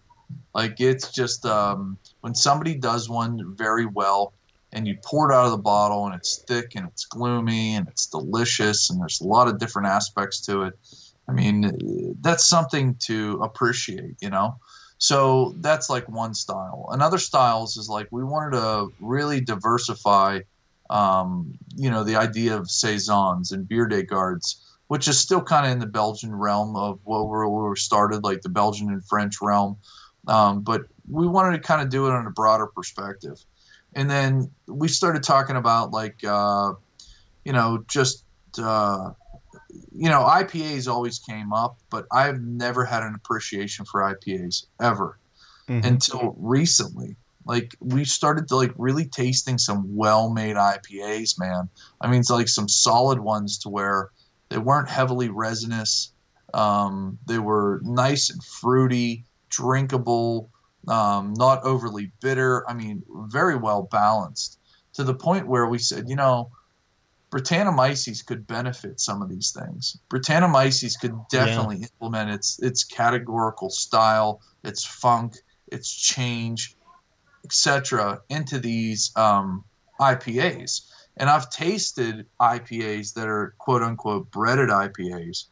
[0.54, 4.32] Like it's just um, when somebody does one very well
[4.72, 7.88] and you pour it out of the bottle and it's thick and it's gloomy and
[7.88, 10.74] it's delicious and there's a lot of different aspects to it.
[11.28, 14.56] I mean, that's something to appreciate, you know.
[14.98, 16.88] So that's like one style.
[16.92, 20.40] Another styles is like we wanted to really diversify,
[20.90, 24.60] um, you know, the idea of saisons and bière de gardes
[24.92, 28.42] which is still kind of in the Belgian realm of what we were started, like
[28.42, 29.74] the Belgian and French realm.
[30.28, 33.42] Um, but we wanted to kind of do it on a broader perspective.
[33.94, 36.74] And then we started talking about like, uh,
[37.42, 38.26] you know, just,
[38.58, 39.12] uh,
[39.94, 45.18] you know, IPAs always came up, but I've never had an appreciation for IPAs ever
[45.70, 45.86] mm-hmm.
[45.86, 47.16] until recently.
[47.46, 51.70] Like we started to like really tasting some well-made IPAs, man.
[52.02, 54.10] I mean, it's like some solid ones to where
[54.52, 56.12] they weren't heavily resinous.
[56.52, 60.50] Um, they were nice and fruity, drinkable,
[60.88, 62.68] um, not overly bitter.
[62.68, 64.58] I mean, very well balanced
[64.92, 66.50] to the point where we said, you know,
[67.30, 69.96] Brettanomyces could benefit some of these things.
[70.10, 71.86] Brettanomyces could definitely yeah.
[71.86, 75.36] implement its its categorical style, its funk,
[75.68, 76.76] its change,
[77.46, 79.64] etc., into these um,
[79.98, 80.82] IPAs.
[81.16, 85.46] And I've tasted IPAs that are quote unquote Bretted IPAs,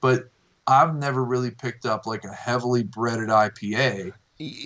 [0.00, 0.30] but
[0.66, 4.12] I've never really picked up like a heavily Bretted IPA.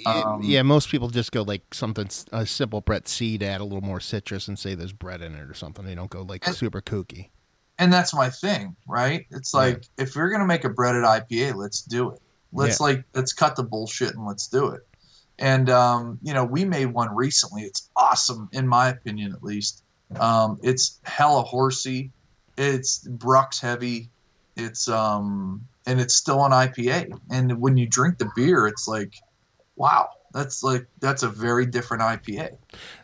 [0.07, 3.83] Um, yeah, most people just go like something a simple Brett seed, add a little
[3.83, 5.85] more citrus, and say there's bread in it or something.
[5.85, 7.29] They don't go like and, super kooky.
[7.79, 9.27] And that's my thing, right?
[9.31, 10.05] It's like yeah.
[10.05, 12.21] if you're gonna make a Bretted IPA, let's do it.
[12.53, 12.87] Let's yeah.
[12.87, 14.87] like let's cut the bullshit and let's do it.
[15.39, 17.63] And um, you know, we made one recently.
[17.63, 19.85] It's awesome, in my opinion, at least.
[20.16, 22.11] Um, it's hella horsey.
[22.57, 24.11] It's Brux heavy.
[24.57, 27.18] It's um, and it's still an IPA.
[27.31, 29.14] And when you drink the beer, it's like,
[29.77, 32.57] wow, that's like that's a very different IPA.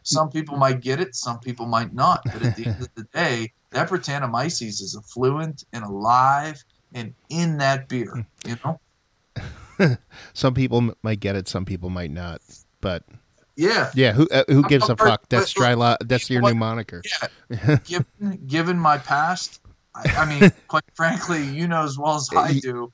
[0.02, 2.22] Some people might get it, some people might not.
[2.24, 6.62] But at the end of the day, that Brettanomyces is affluent and alive
[6.92, 8.26] and in that beer.
[8.46, 9.98] You know.
[10.32, 12.40] some people might get it, some people might not.
[12.80, 13.04] But
[13.56, 14.12] yeah, yeah.
[14.12, 15.28] Who uh, who gives a fuck?
[15.28, 15.74] That's dry.
[15.74, 17.02] Lo- that's your new moniker.
[17.48, 17.78] Yeah.
[17.84, 19.60] given given my past,
[19.94, 22.92] I, I mean, quite frankly, you know as well as I do.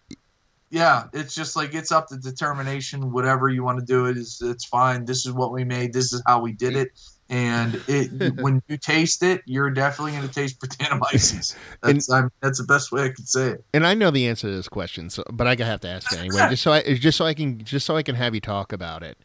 [0.71, 3.11] Yeah, it's just like it's up to determination.
[3.13, 5.05] Whatever you want to do, it is it's fine.
[5.05, 5.93] This is what we made.
[5.93, 6.91] This is how we did it
[7.31, 11.57] and it when you taste it, you're definitely going to taste Brettanomyces.
[11.83, 13.65] That's and, I mean, that's the best way I could say it.
[13.73, 16.19] And I know the answer to this question, so but I have to ask it
[16.19, 18.73] anyway, just so I just so I can just so I can have you talk
[18.73, 19.17] about it.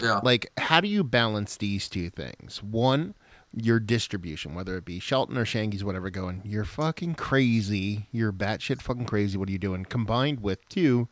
[0.00, 0.20] Yeah.
[0.22, 2.62] Like, how do you balance these two things?
[2.62, 3.14] One,
[3.54, 8.82] your distribution, whether it be Shelton or Shangy's, whatever, going, you're fucking crazy, you're batshit
[8.82, 9.38] fucking crazy.
[9.38, 9.84] What are you doing?
[9.84, 11.08] Combined with two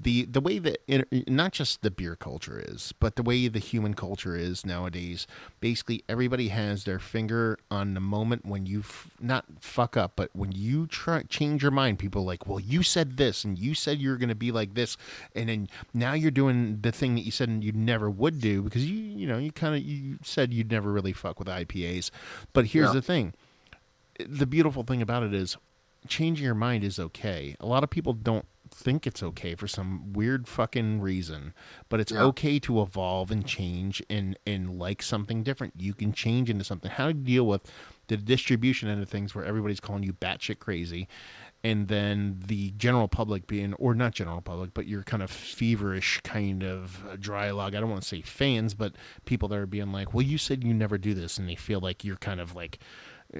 [0.00, 0.78] the the way that
[1.28, 5.26] not just the beer culture is, but the way the human culture is nowadays.
[5.60, 10.30] Basically, everybody has their finger on the moment when you f- not fuck up, but
[10.32, 11.98] when you try change your mind.
[11.98, 14.96] People like, well, you said this, and you said you're going to be like this,
[15.34, 18.88] and then now you're doing the thing that you said you never would do because
[18.88, 22.10] you you know you kind of you said you'd never really fuck with IPAs.
[22.52, 22.94] But here's yeah.
[22.94, 23.34] the thing:
[24.18, 25.56] the beautiful thing about it is
[26.08, 27.56] changing your mind is okay.
[27.60, 31.54] A lot of people don't think it's okay for some weird fucking reason,
[31.88, 32.22] but it's yeah.
[32.24, 35.74] okay to evolve and change and and like something different.
[35.76, 36.90] You can change into something.
[36.90, 37.70] How to deal with
[38.08, 41.08] the distribution end of things where everybody's calling you batshit crazy,
[41.64, 46.20] and then the general public being, or not general public, but your kind of feverish
[46.24, 47.76] kind of Draai Laag.
[47.76, 50.64] I don't want to say fans, but people that are being like, "Well, you said
[50.64, 52.78] you never do this," and they feel like you're kind of like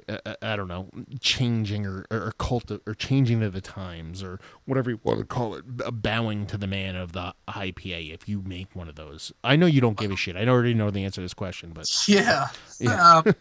[0.09, 4.89] I, I don't know, changing or, or cult or changing to the times or whatever
[4.89, 5.63] you want to call it,
[6.01, 8.13] bowing to the man of the IPA.
[8.13, 10.35] If you make one of those, I know you don't give a shit.
[10.35, 12.47] I already know the answer to this question, but yeah,
[12.79, 13.21] yeah.
[13.25, 13.35] Um,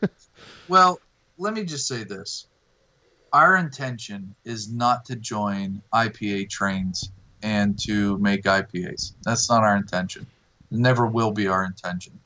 [0.69, 1.01] well,
[1.39, 2.47] let me just say this:
[3.33, 7.11] our intention is not to join IPA trains
[7.43, 9.15] and to make IPAs.
[9.25, 10.27] That's not our intention.
[10.71, 12.19] It never will be our intention.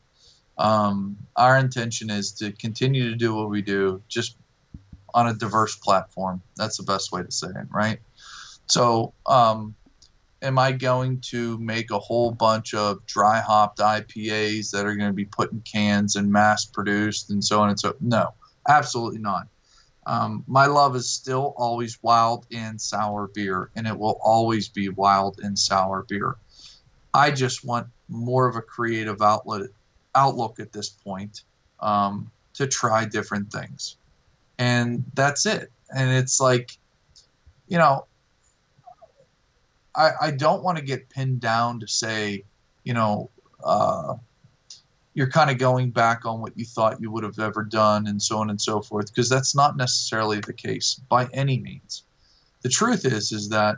[0.59, 4.37] Um, our intention is to continue to do what we do, just
[5.15, 6.43] on a diverse platform.
[6.57, 7.99] That's the best way to say it, right?
[8.67, 9.75] So, um,
[10.43, 15.11] am I going to make a whole bunch of dry hopped IPAs that are going
[15.11, 17.95] to be put in cans and mass produced and so on and so?
[18.01, 18.35] No,
[18.69, 19.49] absolutely not.
[20.07, 24.89] Um, my love is still always wild and sour beer, and it will always be
[24.89, 26.37] wild and sour beer.
[27.13, 29.71] I just want more of a creative outlet
[30.17, 31.43] outlook at this point
[31.81, 33.97] um, to try different things.
[34.59, 35.71] And that's it.
[35.95, 36.77] And it's like,
[37.69, 38.07] you know,
[39.95, 42.45] I, I don't want to get pinned down to say,
[42.85, 43.31] you know,
[43.65, 44.15] uh,
[45.15, 48.21] you're kind of going back on what you thought you would have ever done and
[48.21, 52.05] so on and so forth, because that's not necessarily the case by any means.
[52.63, 53.77] The truth is, is that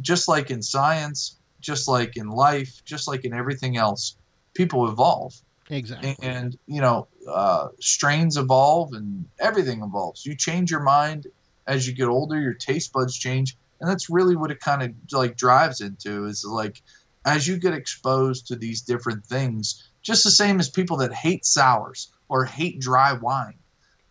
[0.00, 4.16] just like in science, just like in life, just like in everything else,
[4.54, 5.34] people evolve.
[5.72, 6.16] Exactly.
[6.22, 10.26] And, you know, uh, strains evolve and everything evolves.
[10.26, 11.26] You change your mind
[11.66, 14.92] as you get older, your taste buds change, and that's really what it kind of
[15.12, 16.82] like drives into is like
[17.24, 21.44] as you get exposed to these different things, just the same as people that hate
[21.44, 23.58] sours or hate dry wine,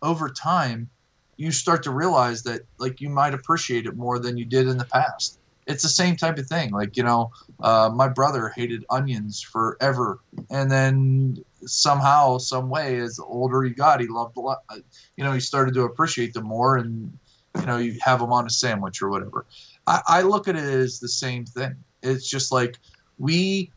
[0.02, 0.88] over time,
[1.36, 4.78] you start to realize that like you might appreciate it more than you did in
[4.78, 5.38] the past.
[5.66, 6.70] It's the same type of thing.
[6.70, 7.30] Like you know,
[7.62, 13.70] uh, my brother hated onions forever, and then somehow, some way, as the older he
[13.70, 14.58] got, he loved a lot.
[14.68, 14.78] Uh,
[15.16, 17.16] you know, he started to appreciate them more, and
[17.58, 19.46] you know, you have them on a sandwich or whatever.
[19.86, 21.76] I, I look at it as the same thing.
[22.02, 22.78] It's just like
[23.18, 23.70] we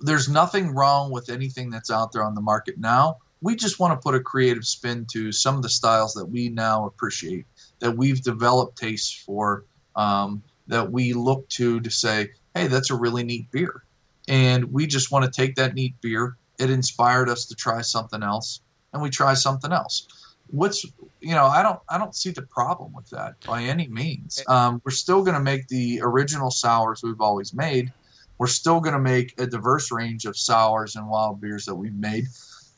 [0.00, 3.18] there's nothing wrong with anything that's out there on the market now.
[3.42, 6.48] We just want to put a creative spin to some of the styles that we
[6.48, 7.46] now appreciate,
[7.80, 9.64] that we've developed tastes for,
[9.96, 13.82] um, that we look to to say, hey, that's a really neat beer.
[14.28, 16.36] And we just want to take that neat beer.
[16.58, 18.60] It inspired us to try something else,
[18.92, 20.06] and we try something else.
[20.48, 20.84] What's
[21.20, 24.42] you know, I don't I don't see the problem with that by any means.
[24.46, 27.92] Um, we're still going to make the original sours we've always made
[28.40, 31.94] we're still going to make a diverse range of sours and wild beers that we've
[31.94, 32.24] made.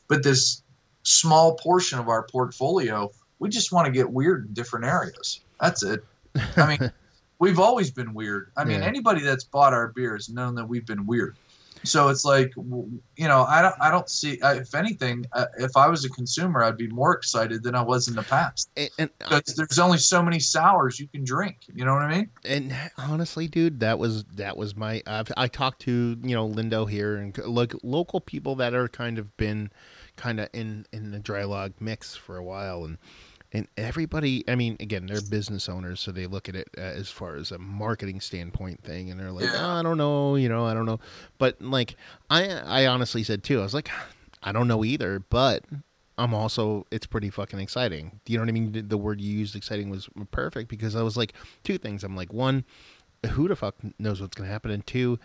[0.09, 0.61] But this
[1.03, 3.09] small portion of our portfolio,
[3.39, 5.39] we just want to get weird in different areas.
[5.61, 6.03] That's it.
[6.57, 6.91] I mean,
[7.43, 8.51] we've always been weird.
[8.55, 8.87] I mean, yeah.
[8.87, 11.35] anybody that's bought our beer has known that we've been weird.
[11.85, 14.39] So it's like, you know, I don't, I don't see.
[14.41, 18.07] If anything, uh, if I was a consumer, I'd be more excited than I was
[18.07, 18.69] in the past.
[18.77, 21.57] And, and because there's only so many sours you can drink.
[21.75, 22.29] You know what I mean?
[22.45, 25.03] And honestly, dude, that was that was my.
[25.05, 29.19] I've, I talked to you know Lindo here and like local people that are kind
[29.19, 29.69] of been
[30.15, 32.97] kind of in in the Draai Laag mix for a while and
[33.53, 37.09] and everybody i mean again they're business owners so they look at it uh, as
[37.09, 39.53] far as a marketing standpoint thing and they're like yeah.
[39.57, 40.99] oh, i don't know you know i don't know.
[41.37, 41.95] But like
[42.29, 43.89] i i honestly said too i was like
[44.41, 45.63] i don't know either but
[46.17, 48.19] i'm also it's pretty fucking exciting.
[48.25, 48.87] Do you know what i mean?
[48.87, 51.33] The word you used exciting was perfect because i was like
[51.63, 52.03] two things.
[52.03, 52.65] I'm like one
[53.31, 55.17] who the fuck knows what's going to happen and two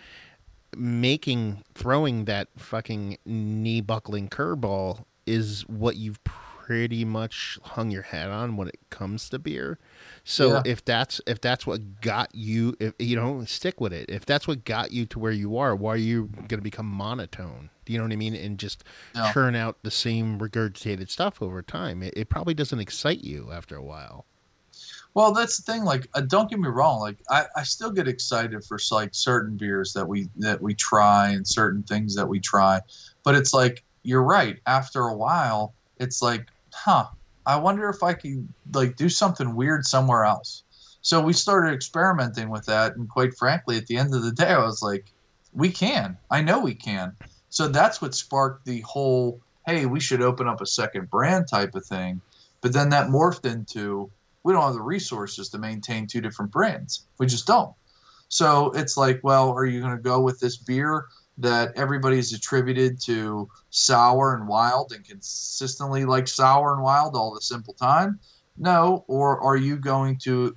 [0.76, 6.20] making throwing that fucking knee buckling curveball is what you've
[6.68, 9.78] pretty much hung your hat on when it comes to beer.
[10.22, 10.62] So yeah.
[10.66, 14.10] if that's if that's what got you, if you know, stick with it.
[14.10, 16.84] If that's what got you to where you are, why are you going to become
[16.84, 17.70] monotone?
[17.86, 18.34] Do you know what I mean?
[18.34, 18.84] And just
[19.32, 22.02] churn out the same regurgitated stuff over time.
[22.02, 24.26] It, it, probably doesn't excite you after a while.
[25.14, 25.84] Well, that's the thing.
[25.84, 27.00] Like, uh, don't get me wrong.
[27.00, 31.30] Like, I, I still get excited for like certain beers that we that we try
[31.30, 32.82] and certain things that we try,
[33.24, 34.58] but it's like you're right.
[34.66, 37.06] After a while, it's like huh,
[37.46, 40.64] I wonder if I could like do something weird somewhere else.
[41.00, 44.48] So we started experimenting with that, and quite frankly, at the end of the day,
[44.48, 45.06] I was like,
[45.52, 46.18] we can.
[46.30, 47.12] I know we can.
[47.50, 51.74] So that's what sparked the whole, hey, we should open up a second brand type
[51.74, 52.20] of thing.
[52.60, 54.10] But then that morphed into
[54.42, 57.06] we don't have the resources to maintain two different brands.
[57.18, 57.74] We just don't.
[58.28, 61.06] So it's like, well, are you going to go with this beer
[61.38, 67.40] that everybody's attributed to sour and wild and consistently like sour and wild all the
[67.40, 68.18] simple time?
[68.56, 69.04] No.
[69.06, 70.56] Or are you going to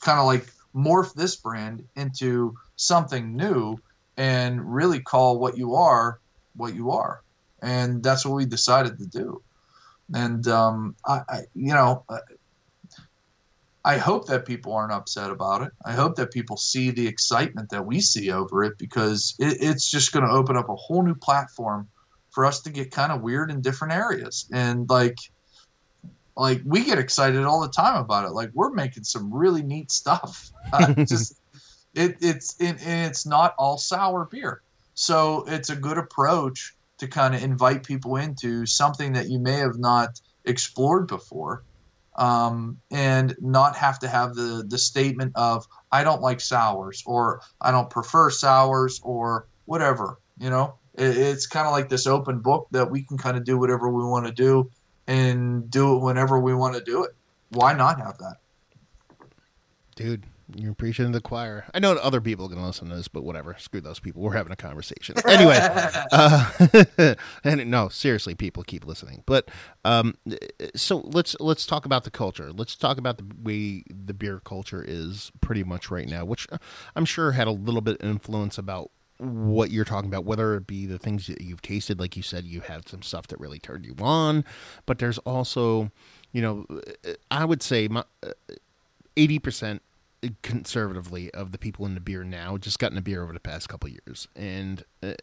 [0.00, 3.78] kind of like morph this brand into something new
[4.16, 6.18] and really call what you are
[6.56, 7.22] what you are?
[7.62, 9.42] And that's what we decided to do.
[10.14, 12.04] And um, I, I, you know,
[13.84, 15.72] I hope that people aren't upset about it.
[15.84, 19.90] I hope that people see the excitement that we see over it because it, it's
[19.90, 21.88] just going to open up a whole new platform
[22.30, 24.46] for us to get kind of weird in different areas.
[24.52, 25.16] And like,
[26.36, 28.32] like we get excited all the time about it.
[28.32, 30.50] Like we're making some really neat stuff.
[30.74, 31.38] Uh, just
[31.94, 34.62] it, it's it, it's not all sour beer,
[34.94, 39.56] so it's a good approach to kind of invite people into something that you may
[39.56, 41.62] have not explored before
[42.16, 47.40] um, and not have to have the the statement of I don't like sours or
[47.60, 50.18] I don't prefer sours or whatever.
[50.38, 53.44] You know, it, it's kind of like this open book that we can kind of
[53.44, 54.70] do whatever we want to do
[55.06, 57.14] and do it whenever we want to do it.
[57.50, 58.36] Why not have that?
[59.94, 60.24] Dude,
[60.56, 61.64] you're preaching to the choir.
[61.74, 63.56] I know other people are going to listen to this, but whatever.
[63.58, 64.22] Screw those people.
[64.22, 65.58] We're having a conversation anyway.
[66.12, 69.22] uh, and no, seriously, people keep listening.
[69.26, 69.50] But
[69.84, 70.16] um,
[70.74, 72.52] so let's let's talk about the culture.
[72.52, 76.46] Let's talk about the way the beer culture is pretty much right now, which
[76.96, 80.66] I'm sure had a little bit of influence about what you're talking about, whether it
[80.66, 83.60] be the things that you've tasted, like you said, you had some stuff that really
[83.60, 84.44] turned you on,
[84.84, 85.92] but there's also,
[86.32, 86.66] you know,
[87.30, 88.04] I would say my.
[89.16, 89.80] 80%
[90.42, 93.68] conservatively of the people in the beer now just gotten a beer over the past
[93.68, 95.14] couple years, and uh,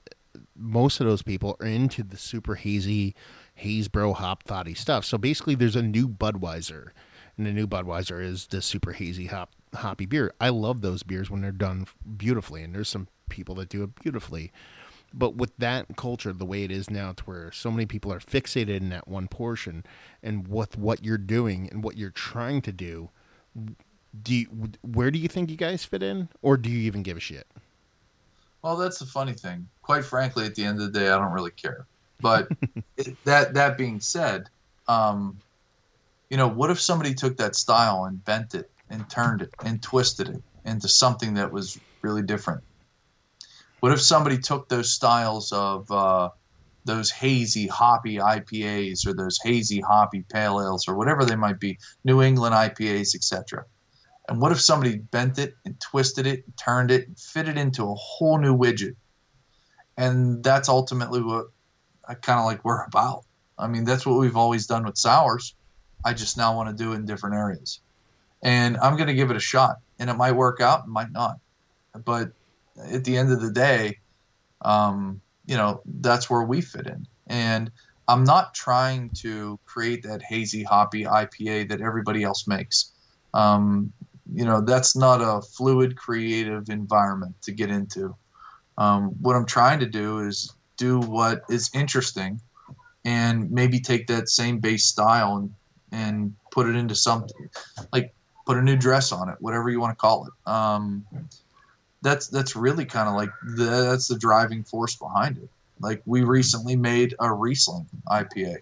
[0.56, 3.16] most of those people are into the super hazy,
[3.56, 5.06] haze bro hop thoughty stuff.
[5.06, 6.92] So basically, there's a new Budweiser
[7.40, 10.34] and the new Budweiser is the super hazy hop hoppy beer.
[10.42, 11.88] I love those beers when they're done
[12.18, 14.52] beautifully, and there's some people that do it beautifully.
[15.14, 18.20] But with that culture, the way it is now, to where so many people are
[18.20, 19.86] fixated in that one portion,
[20.22, 23.10] and with what you're doing and what you're trying to do,
[24.24, 24.48] do you,
[24.82, 27.48] where do you think you guys fit in, or do you even give a shit?
[28.62, 29.68] Well, that's the funny thing.
[29.82, 31.86] Quite frankly, at the end of the day, I don't really care.
[32.22, 32.50] But
[32.98, 34.50] it, that that being said,
[34.88, 35.38] um,
[36.30, 39.82] you know, what if somebody took that style and bent it and turned it and
[39.82, 42.62] twisted it into something that was really different?
[43.80, 46.30] What if somebody took those styles of uh,
[46.84, 51.78] those hazy hoppy IPAs or those hazy hoppy pale ales or whatever they might be,
[52.04, 53.66] New England IPAs, etc.
[54.30, 57.58] And what if somebody bent it and twisted it, and turned it, and fit it
[57.58, 58.96] into a whole new widget?
[59.98, 61.48] And that's ultimately what
[62.08, 63.26] I kind of like we're about.
[63.58, 65.56] I mean, that's what we've always done with sours.
[66.06, 67.82] I just now want to do it in different areas.
[68.44, 69.78] And I'm going to give it a shot.
[69.98, 71.40] And it might work out, it might not.
[72.06, 72.32] But
[72.90, 73.98] at the end of the day,
[74.62, 77.06] um, you know, that's where we fit in.
[77.28, 77.72] And
[78.08, 82.92] I'm not trying to create that hazy hoppy IPA that everybody else makes.
[83.34, 83.92] Um,
[84.34, 88.16] you know, that's not a fluid, creative environment to get into.
[88.78, 92.40] Um, what I'm trying to do is do what is interesting
[93.06, 95.54] and maybe take that same base style and,
[95.92, 97.50] and put it into something
[97.92, 98.14] like
[98.46, 100.50] put a new dress on it, whatever you want to call it.
[100.50, 101.06] Um,
[102.02, 105.50] that's that's really kind of like the, that's the driving force behind it.
[105.82, 108.58] Like we recently made a Riesling IPA,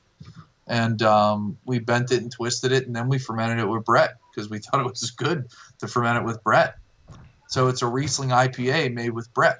[0.67, 4.15] and um, we bent it and twisted it, and then we fermented it with Brett
[4.31, 5.47] because we thought it was good
[5.79, 6.75] to ferment it with Brett.
[7.49, 9.59] So it's a Riesling IPA made with Brett,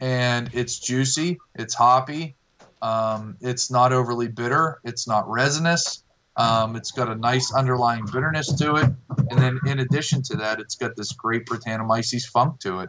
[0.00, 2.36] and it's juicy, it's hoppy,
[2.80, 6.02] um, it's not overly bitter, it's not resinous.
[6.36, 8.88] Um, it's got a nice underlying bitterness to it,
[9.30, 12.88] and then in addition to that, it's got this great Brettanomyces funk to it.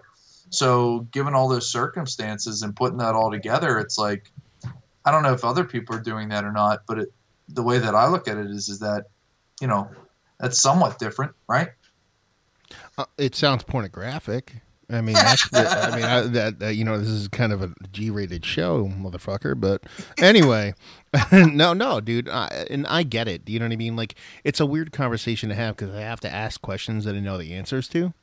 [0.51, 4.31] So, given all those circumstances and putting that all together, it's like
[5.03, 7.13] I don't know if other people are doing that or not, but it,
[7.49, 9.05] the way that I look at it is is that
[9.59, 9.89] you know
[10.39, 11.69] that's somewhat different, right?
[12.97, 14.61] Uh, it sounds pornographic.
[14.89, 17.61] I mean, that's the, I mean, I, that uh, you know, this is kind of
[17.61, 19.59] a G-rated show, motherfucker.
[19.59, 19.83] But
[20.17, 20.73] anyway,
[21.31, 23.47] no, no, dude, I, and I get it.
[23.47, 23.95] You know what I mean?
[23.95, 27.19] Like, it's a weird conversation to have because I have to ask questions that I
[27.19, 28.13] know the answers to.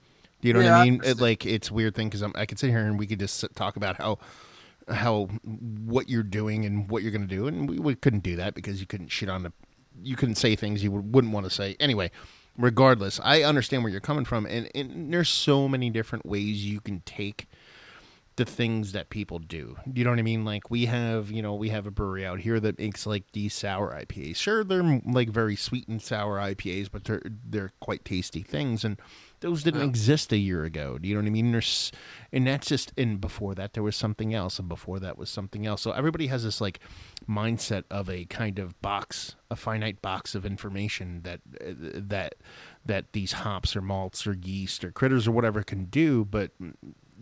[0.40, 1.00] Do you know yeah, what I mean?
[1.04, 3.76] It, like, it's weird thing because I could sit here and we could just talk
[3.76, 4.18] about how
[4.90, 8.36] how what you're doing and what you're going to do, and we, we couldn't do
[8.36, 9.52] that because you couldn't shit on the,
[10.02, 12.10] you couldn't say things you wouldn't want to say anyway
[12.58, 16.80] regardless, I understand where you're coming from, and, and there's so many different ways you
[16.80, 17.48] can take
[18.38, 19.76] the things that people do.
[19.92, 20.44] You know what I mean?
[20.44, 23.52] Like we have, you know, we have a brewery out here that makes like these
[23.52, 24.36] sour IPAs.
[24.36, 28.84] Sure, they're like very sweet and sour IPAs, but they're they're quite tasty things.
[28.84, 29.00] And
[29.40, 30.98] those didn't exist a year ago.
[30.98, 31.52] Do you know what I mean?
[31.52, 31.92] There's,
[32.32, 35.66] and that's just, and before that there was something else, and before that was something
[35.66, 35.82] else.
[35.82, 36.80] So everybody has this like
[37.28, 42.34] mindset of a kind of box, a finite box of information that that
[42.84, 46.50] that these hops or malts or yeast or critters or whatever can do, but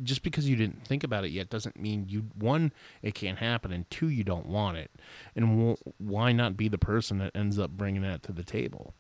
[0.03, 3.73] just because you didn't think about it yet doesn't mean you one it can't happen
[3.73, 4.91] and two you don't want it
[5.35, 8.95] and why not be the person that ends up bringing that to the table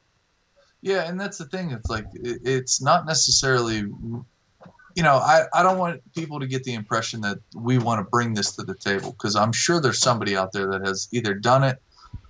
[0.83, 1.70] yeah, and that's the thing.
[1.70, 6.64] It's like it, it's not necessarily, you know, I, I don't want people to get
[6.64, 10.01] the impression that we want to bring this to the table because I'm sure there's
[10.01, 11.79] somebody out there that has either done it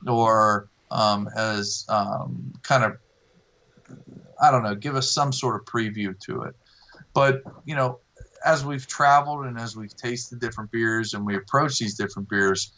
[0.07, 2.97] or um, has um, kind of,
[4.41, 6.55] I don't know, give us some sort of preview to it.
[7.15, 8.01] But you know,
[8.45, 12.73] as we've traveled and as we've tasted different beers and we approach these different beers,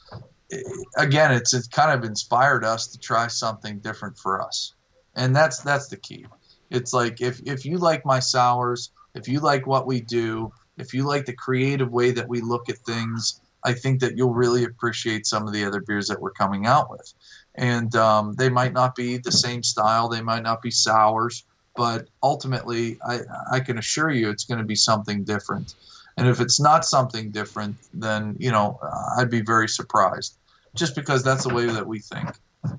[0.97, 4.75] again, it's it's kind of inspired us to try something different for us
[5.19, 6.25] and that's that's the key.
[6.71, 10.95] It's like if if you like my sours, if you like what we do, if
[10.95, 14.65] you like the creative way that we look at things, I think that you'll really
[14.65, 17.13] appreciate some of the other beers that we're coming out with.
[17.57, 21.45] And um, they might not be the same style, they might not be sours,
[21.77, 25.75] but ultimately, I, I can assure you it's going to be something different.
[26.17, 28.79] And if it's not something different, then you know
[29.19, 30.39] I'd be very surprised,
[30.77, 32.31] just because that's the way that we think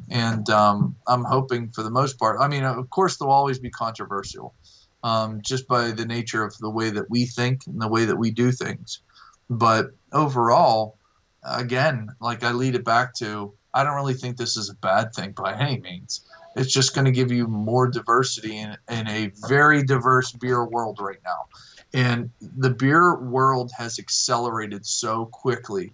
[0.10, 2.38] and um, I'm hoping for the most part.
[2.40, 4.54] I mean, of course, they'll always be controversial,
[5.04, 8.18] um, just by the nature of the way that we think and the way that
[8.18, 9.02] we do things.
[9.50, 10.98] But overall,
[11.44, 15.14] again, like I lead it back to, I don't really think this is a bad
[15.14, 16.26] thing by any means.
[16.56, 20.98] It's just going to give you more diversity in, in a very diverse beer world
[21.00, 21.46] right now.
[21.94, 25.94] And the beer world has accelerated so quickly.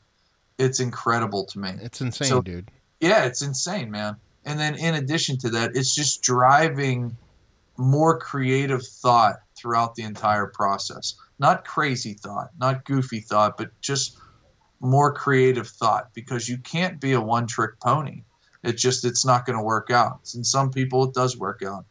[0.57, 1.73] It's incredible to me.
[1.81, 2.71] It's insane, so, dude
[3.05, 4.15] yeah, it's insane, man.
[4.45, 7.15] And then in addition to that, it's just driving
[7.77, 11.13] more creative thought throughout the entire process.
[11.37, 14.17] Not crazy thought, not goofy thought, but just
[14.79, 18.23] more creative thought because you can't be a one trick pony.
[18.63, 20.31] It just it's not going to work out.
[20.33, 21.85] And some people it does work out.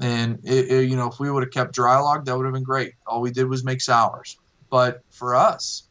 [0.00, 2.54] And it, it, you know, if we would have kept Draai Laag, that would have
[2.54, 2.94] been great.
[3.06, 4.38] All we did was make sours.
[4.70, 5.84] But for us,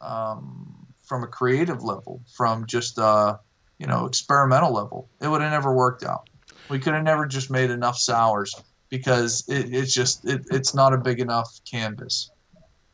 [0.00, 3.38] um, from a creative level, from just uh,
[3.78, 6.28] you know experimental level, it would have never worked out.
[6.68, 8.54] We could have never just made enough sours
[8.90, 12.30] because it, it's just it, it's not a big enough canvas,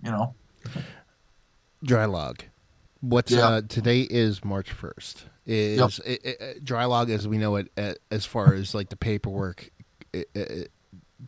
[0.03, 0.35] you know.
[1.85, 2.43] Draai Laag.
[3.01, 3.47] What's Yeah.
[3.47, 5.27] uh, today is March first.
[5.47, 6.07] Is Yep.
[6.07, 7.71] it, it, Draai Laag as we know it
[8.11, 9.71] as far as like the paperwork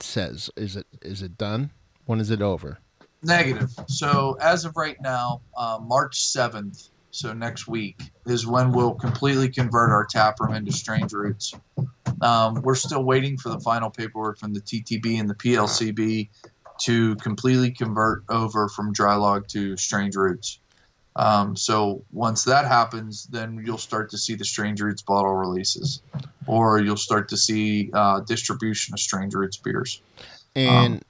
[0.01, 1.71] says is it is it done?
[2.07, 2.79] When is it over?
[3.23, 3.71] Negative.
[3.89, 9.49] So as of right now, uh, March seventh, so next week is when we'll completely
[9.49, 11.55] convert our tap room into Strange Roots.
[12.21, 16.29] Um, we're still waiting for the final paperwork from the TTB and the PLCB
[16.83, 20.61] to completely convert over from Draai Laag to Strange Roots.
[21.17, 26.03] Um, so once that happens, then you'll start to see the Strange Roots bottle releases,
[26.47, 30.03] or you'll start to see uh, distribution of Strange Roots beers.
[30.55, 31.03] And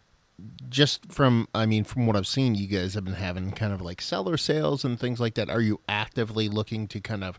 [0.69, 3.81] just from I mean from what I've seen, you guys have been having kind of
[3.81, 5.49] like seller sales and things like that.
[5.51, 7.39] Are you actively looking to kind of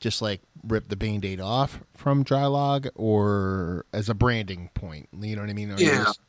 [0.00, 5.08] just like rip the band-aid off from Draai Laag or as a branding point?
[5.18, 5.70] You know what I mean?
[5.70, 6.04] You Yeah.
[6.04, 6.20] just-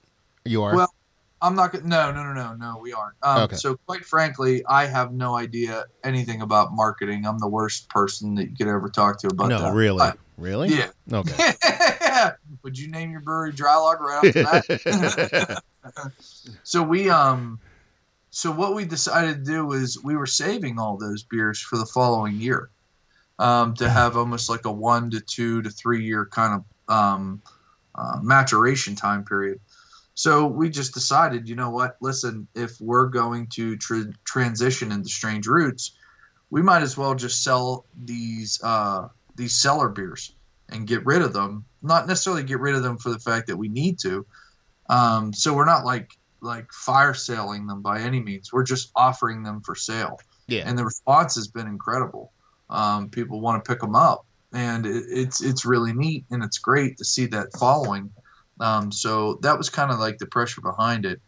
[0.45, 0.75] You are?
[0.75, 0.93] Well,
[1.41, 1.85] I'm not gonna.
[1.85, 2.79] No, no, no, no, no.
[2.81, 3.15] We aren't.
[3.21, 3.55] Um, Okay.
[3.57, 7.25] So, quite frankly, I have no idea anything about marketing.
[7.25, 9.73] I'm the worst person that you could ever talk to about no, that.
[9.73, 10.09] really?
[10.37, 10.69] Really?
[10.69, 10.89] yeah.
[11.11, 11.51] Okay.
[12.63, 16.13] Would you name your brewery Draai Laag right off the bat?
[16.63, 17.59] so we um,
[18.29, 21.85] so what we decided to do was we were saving all those beers for the
[21.85, 22.69] following year,
[23.37, 27.41] um, to have almost like a one to two to three year kind of um,
[27.95, 29.59] uh, maturation time period.
[30.15, 31.97] So we just decided, you know what?
[31.99, 35.97] Listen, if we're going to tr- transition into strange roots,
[36.49, 40.33] we might as well just sell these uh, these cellar beers
[40.73, 41.65] and get rid of them.
[41.81, 44.25] Not necessarily get rid of them for the fact that we need to.
[44.89, 46.11] Um, so we're not like
[46.41, 48.51] like fire selling them by any means.
[48.51, 50.63] We're just offering them for sale, yeah.
[50.65, 52.33] and the response has been incredible.
[52.69, 56.57] Um, people want to pick them up, and it, it's it's really neat and it's
[56.57, 58.11] great to see that following.
[58.59, 61.21] Um, so that was kind of like the pressure behind it.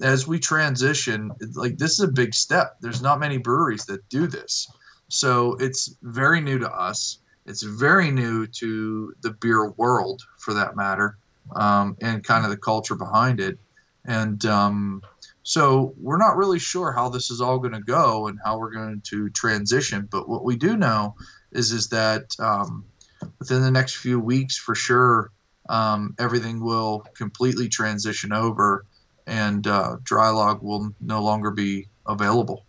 [0.00, 2.76] As we transition, like this is a big step.
[2.80, 4.70] There's not many breweries that do this,
[5.08, 7.18] so it's very new to us.
[7.46, 11.18] It's very new to the beer world, for that matter,
[11.56, 13.58] um, and kind of the culture behind it.
[14.04, 15.02] And um,
[15.42, 18.70] so we're not really sure how this is all going to go and how we're
[18.72, 20.08] going to transition.
[20.10, 21.14] But what we do know
[21.50, 22.84] is is that um,
[23.38, 25.30] within the next few weeks, for sure,
[25.68, 28.84] um, everything will completely transition over,
[29.26, 32.66] and uh, Draai Laag will no longer be available.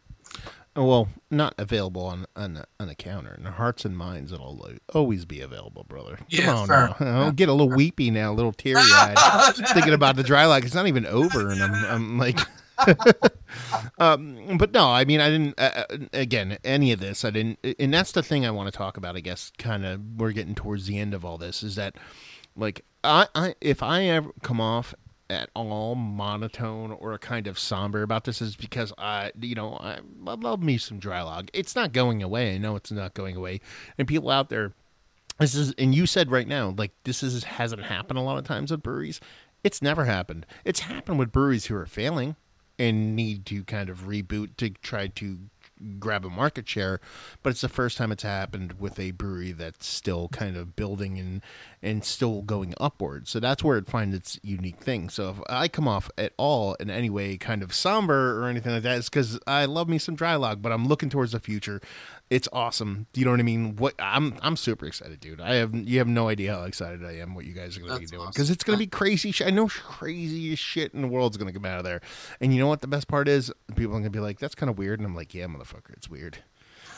[0.76, 3.40] Well, not available on on on a counter.
[3.46, 6.18] Our hearts and minds, it'll always be available, brother.
[6.30, 6.96] Yeah, Come on fair.
[7.00, 7.22] now.
[7.26, 10.66] I'll get a little weepy now, a little teary eyed, thinking about the Draai Laag.
[10.66, 12.40] It's not even over, and I'm, I'm like,
[14.00, 15.60] um, but no, I mean, I didn't.
[15.60, 17.60] Uh, uh, again, any of this, I didn't.
[17.80, 19.16] And that's the thing I want to talk about.
[19.16, 21.62] I guess, kind of, we're getting towards the end of all this.
[21.64, 21.96] Is that,
[22.56, 24.96] like, I, I if I ever come off
[25.34, 29.74] at all monotone or a kind of somber about this is because I, you know,
[29.74, 31.50] I, I love me some Draai Laag.
[31.54, 32.56] It's not going away.
[32.56, 33.60] I know it's not going away.
[33.98, 34.74] And people out there,
[35.40, 38.46] this is, and you said right now, like this is hasn't happened a lot of
[38.46, 39.20] times with breweries.
[39.64, 40.46] It's never happened.
[40.64, 42.36] It's happened with breweries who are failing
[42.78, 45.40] and need to kind of reboot to try to
[46.00, 47.00] grab a market share,
[47.42, 51.18] but it's the first time it's happened with a brewery that's still kind of building
[51.20, 51.42] and
[51.82, 53.28] and still going upward.
[53.28, 55.10] So that's where it finds its unique thing.
[55.10, 58.72] So if I come off at all in any way kind of somber or anything
[58.72, 61.40] like that, it's because I love me some Draai Laag, but I'm looking towards the
[61.40, 61.82] future.
[62.34, 63.06] It's awesome.
[63.14, 63.76] Do you know what I mean?
[63.76, 65.40] What I'm I'm super excited, dude.
[65.40, 67.94] I have you have no idea how excited I am what you guys are going
[67.94, 68.32] to be doing awesome.
[68.32, 69.30] because it's going to be crazy.
[69.30, 69.46] Shit.
[69.46, 72.02] I know craziest shit in the world's going to come out of there.
[72.42, 73.52] And you know what the best part is?
[73.76, 75.92] People are going to be like, "That's kind of weird," and I'm like, "Yeah, motherfucker,
[75.92, 76.40] it's weird."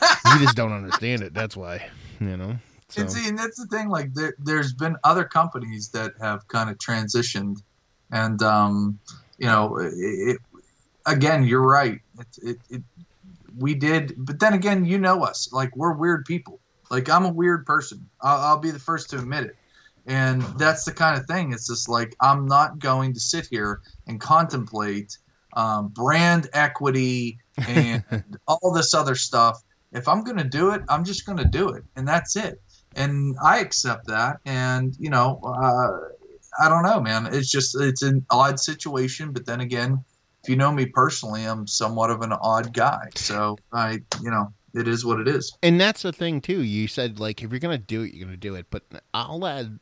[0.00, 1.34] you just don't understand it.
[1.34, 1.86] That's why,
[2.18, 2.56] you know.
[2.88, 3.90] So And see, and that's the thing.
[3.90, 7.58] Like, there, there's been other companies that have kind of transitioned,
[8.10, 8.98] and um,
[9.36, 10.38] you know, it, it,
[11.04, 12.00] again, you're right.
[12.18, 12.82] It, it, it,
[13.56, 15.52] we did, but then again, you know us.
[15.52, 16.60] Like, we're weird people.
[16.90, 18.08] Like, I'm a weird person.
[18.20, 19.56] I'll, I'll be the first to admit it.
[20.06, 21.52] And that's the kind of thing.
[21.52, 25.18] It's just like I'm not going to sit here and contemplate
[25.54, 27.38] um, brand equity
[27.68, 28.04] and
[28.46, 29.60] all this other stuff.
[29.92, 32.60] If I'm going to do it, I'm just going to do it, and that's it
[32.96, 34.40] and I accept that.
[34.44, 35.90] And you know, uh,
[36.58, 37.26] I don't know, man.
[37.26, 40.02] It's just it's an odd situation, but then again,
[40.46, 43.08] if you know me personally, I'm somewhat of an odd guy.
[43.16, 45.52] So I, you know, it is what it is.
[45.60, 46.62] And that's the thing too.
[46.62, 48.66] You said like if you're gonna do it, you're gonna do it.
[48.70, 49.80] But I'll add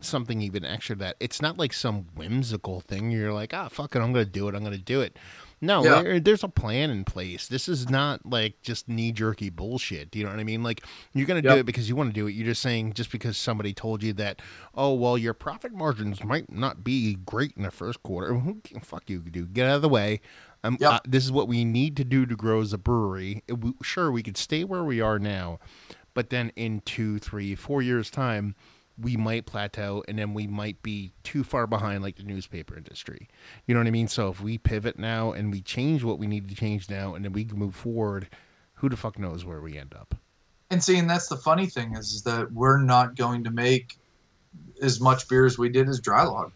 [0.00, 3.10] something even extra to that it's not like some whimsical thing.
[3.10, 4.54] You're like, ah, fuck it, I'm gonna do it.
[4.54, 5.16] I'm gonna do it.
[5.64, 6.18] No, Yeah.
[6.18, 7.46] there's a plan in place.
[7.46, 10.10] This is not like just knee jerky bullshit.
[10.10, 10.62] Do you know what I mean?
[10.64, 10.84] Like
[11.14, 12.32] you're gonna do it because you want to do it.
[12.32, 14.42] You're just saying just because somebody told you that,
[14.74, 18.38] oh well, your profit margins might not be great in the first quarter.
[18.82, 19.54] Fuck you, dude.
[19.54, 20.20] Get out of the way.
[20.64, 20.92] Um, Yep.
[20.92, 23.42] uh, this is what we need to do to grow as a brewery.
[23.46, 25.58] It- we- sure, we could stay where we are now,
[26.14, 28.54] but then in two, three, four years' time,
[29.00, 33.28] we might plateau and then we might be too far behind like the newspaper industry.
[33.66, 34.08] You know what I mean?
[34.08, 37.24] So if we pivot now and we change what we need to change now and
[37.24, 38.28] then we can move forward,
[38.74, 40.14] who the fuck knows where we end up?
[40.70, 43.98] And see, and that's the funny thing is, is that we're not going to make
[44.82, 46.52] as much beer as we did as Draai Laag.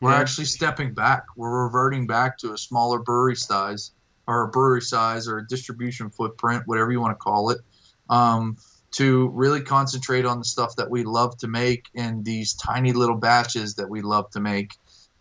[0.00, 0.18] We're Yeah.
[0.18, 1.24] actually stepping back.
[1.36, 3.90] We're reverting back to a smaller brewery size,
[4.28, 7.58] or a brewery size, or a distribution footprint, whatever you want to call it,
[8.08, 8.56] um,
[8.90, 13.16] to really concentrate on the stuff that we love to make in these tiny little
[13.16, 14.72] batches that we love to make.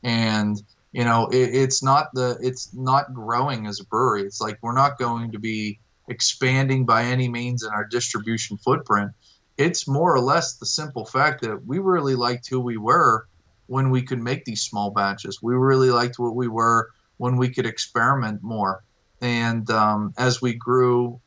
[0.04, 0.62] And
[0.94, 4.24] you know, it, it's not the it's not growing as a brewery.
[4.24, 9.12] It's like we're not going to be expanding by any means in our distribution footprint.
[9.58, 13.28] It's more or less the simple fact that we really liked who we were
[13.66, 15.42] when we could make these small batches.
[15.42, 18.84] We really liked what we were when we could experiment more.
[19.22, 21.20] And um, as we grew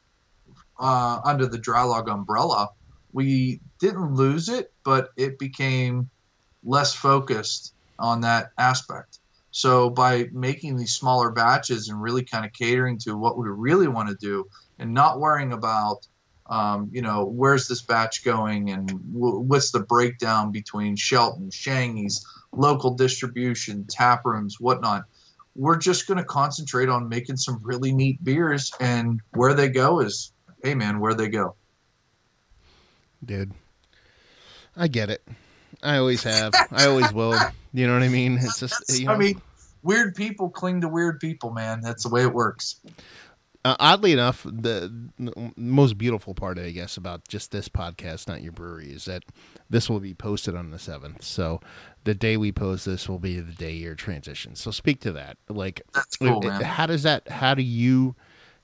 [0.81, 2.69] uh, under the Draai Laag umbrella,
[3.13, 6.09] we didn't lose it, but it became
[6.65, 9.19] less focused on that aspect.
[9.51, 13.89] So by making these smaller batches and really kind of catering to what we really
[13.89, 14.47] want to do,
[14.79, 16.07] and not worrying about,
[16.49, 22.25] um, you know, where's this batch going and w- what's the breakdown between Shelton, Shangy's,
[22.53, 25.05] local distribution, tap rooms, whatnot.
[25.57, 30.01] We're just going to concentrate on making some really neat beers, and where they go
[30.01, 30.33] is,
[30.63, 31.55] hey man, where they go.
[33.25, 33.53] Dude.
[34.77, 35.27] I get it.
[35.83, 36.53] I always have.
[36.71, 37.39] I always will.
[37.73, 38.39] You know what I mean?
[38.41, 39.41] It's just you know, I mean,
[39.83, 41.81] weird people cling to weird people, man.
[41.81, 42.81] That's the way it works.
[43.63, 48.41] Uh, oddly enough, the, the most beautiful part, I guess, about just this podcast, not
[48.41, 49.23] your brewery, is that
[49.69, 51.23] this will be posted on the seventh.
[51.23, 51.61] So
[52.05, 54.55] the day we post this will be the day your transition.
[54.55, 55.37] So speak to that.
[55.49, 56.63] Like, That's cool, man.
[56.63, 57.29] how does that?
[57.29, 58.15] How do you?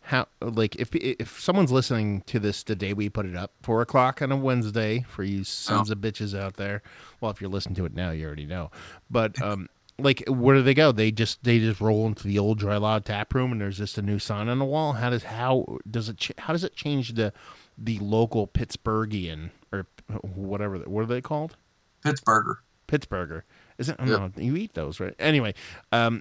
[0.07, 3.83] How like if if someone's listening to this the day we put it up, four
[3.83, 6.83] o'clock on a Wednesday for you sons of bitches out there.
[7.21, 8.71] Well, if you're listening to it now, you already know.
[9.11, 10.93] But um, like where do they go?
[10.93, 13.99] They just they just roll into the old Draai Laag tap room, and there's just
[13.99, 14.93] a new sign on the wall.
[14.93, 17.33] How does how does it ch- how does it change the
[17.77, 19.87] the local Pittsburghian or
[20.23, 21.57] whatever what are they called?
[22.05, 22.57] Pittsburgher.
[22.87, 23.43] Pittsburgher.
[23.79, 23.97] Is it?
[23.99, 24.19] I Yep.
[24.19, 24.39] don't.
[24.39, 25.15] You eat those, right?
[25.19, 25.55] Anyway,
[25.93, 26.21] um,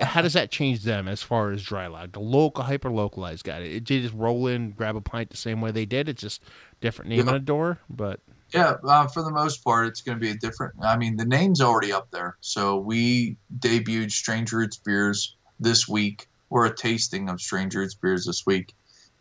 [0.00, 2.12] how does that change them as far as Draai Laag?
[2.12, 3.58] The local, hyper localized guy.
[3.58, 6.08] It, they just roll in, grab a pint the same way they did.
[6.08, 6.42] It's just
[6.80, 7.28] different name Yep.
[7.28, 8.20] on a door, but
[8.52, 10.74] Yeah, uh, for the most part, it's going to be a different.
[10.82, 12.36] I mean, the name's already up there.
[12.42, 18.26] So we debuted Strange Roots beers this week, or a tasting of Strange Roots beers
[18.26, 18.74] this week,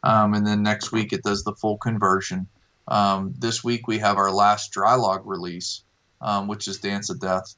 [0.04, 2.46] um, and then next week it does the full conversion.
[2.90, 5.84] Um, this week we have our last Draai Laag release,
[6.22, 7.56] um, which is Dance of Death,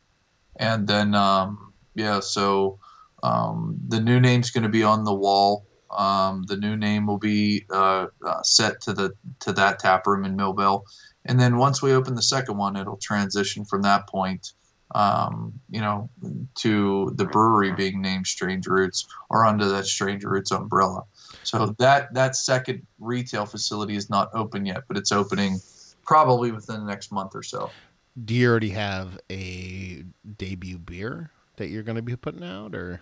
[0.57, 2.79] and then um, yeah, so
[3.21, 5.65] um, the new name's going to be on the wall.
[5.91, 9.11] Um, the new name will be uh, uh, set to the
[9.41, 10.83] to that tap room in Millvale
[11.25, 14.53] and then once we open the second one, it'll transition from that point,
[14.93, 16.09] um, you know,
[16.55, 21.03] to the brewery being named Strange Roots or under that Strange Roots umbrella.
[21.43, 25.59] So that that second retail facility is not open yet, but it's opening
[26.05, 27.73] probably within the next month or so.
[28.21, 30.03] Do you already have a
[30.37, 33.01] debut beer that you're going to be putting out, or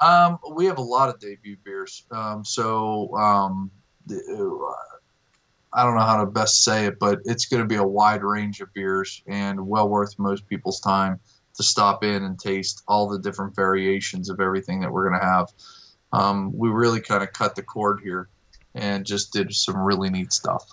[0.00, 2.04] Um, we have a lot of debut beers.
[2.10, 3.70] Um, so um,
[4.06, 4.98] the, uh,
[5.72, 8.22] I don't know how to best say it, but it's going to be a wide
[8.22, 11.18] range of beers and well worth most people's time
[11.54, 15.26] to stop in and taste all the different variations of everything that we're going to
[15.26, 15.48] have.
[16.12, 18.28] Um, we really kind of cut the cord here
[18.74, 20.64] and just did some really neat stuff.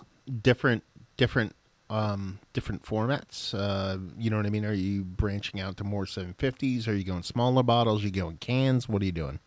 [0.41, 0.83] different
[1.17, 1.55] different
[1.89, 6.05] um different formats uh you know what i mean are you branching out to more
[6.05, 9.39] 750s are you going smaller bottles are you going cans what are you doing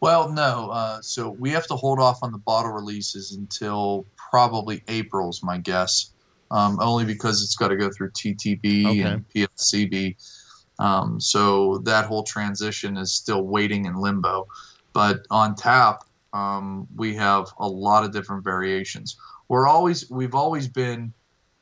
[0.00, 0.70] Well, no.
[0.70, 5.42] Uh, so we have to hold off on the bottle releases until probably April, is
[5.44, 6.12] my guess.
[6.50, 9.02] Um, only because it's got to go through TTB Okay.
[9.02, 10.16] and PFCB.
[10.78, 14.48] Um, so that whole transition is still waiting in limbo.
[14.92, 16.02] But on tap,
[16.32, 19.16] um, we have a lot of different variations.
[19.48, 21.12] We're always we've always been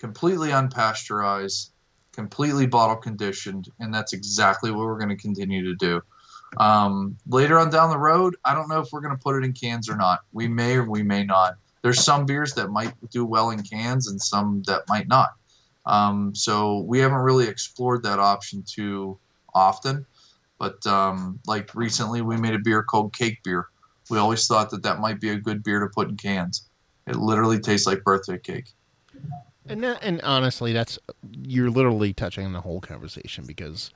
[0.00, 1.70] completely unpasteurized
[2.12, 6.02] completely bottle conditioned, and that's exactly what we're going to continue to do.
[6.58, 9.44] Um, later on down the road, I don't know if we're going to put it
[9.44, 10.20] in cans or not.
[10.32, 11.54] We may or we may not.
[11.82, 15.30] There's some beers that might do well in cans and some that might not.
[15.86, 19.18] Um, so we haven't really explored that option too
[19.54, 20.04] often.
[20.58, 23.68] But um, like recently, we made a beer called Cake Beer.
[24.10, 26.68] We always thought that that might be a good beer to put in cans.
[27.06, 28.74] It literally tastes like birthday cake.
[29.70, 30.98] And that, and honestly, that's
[31.42, 33.90] you're literally touching on the whole conversation because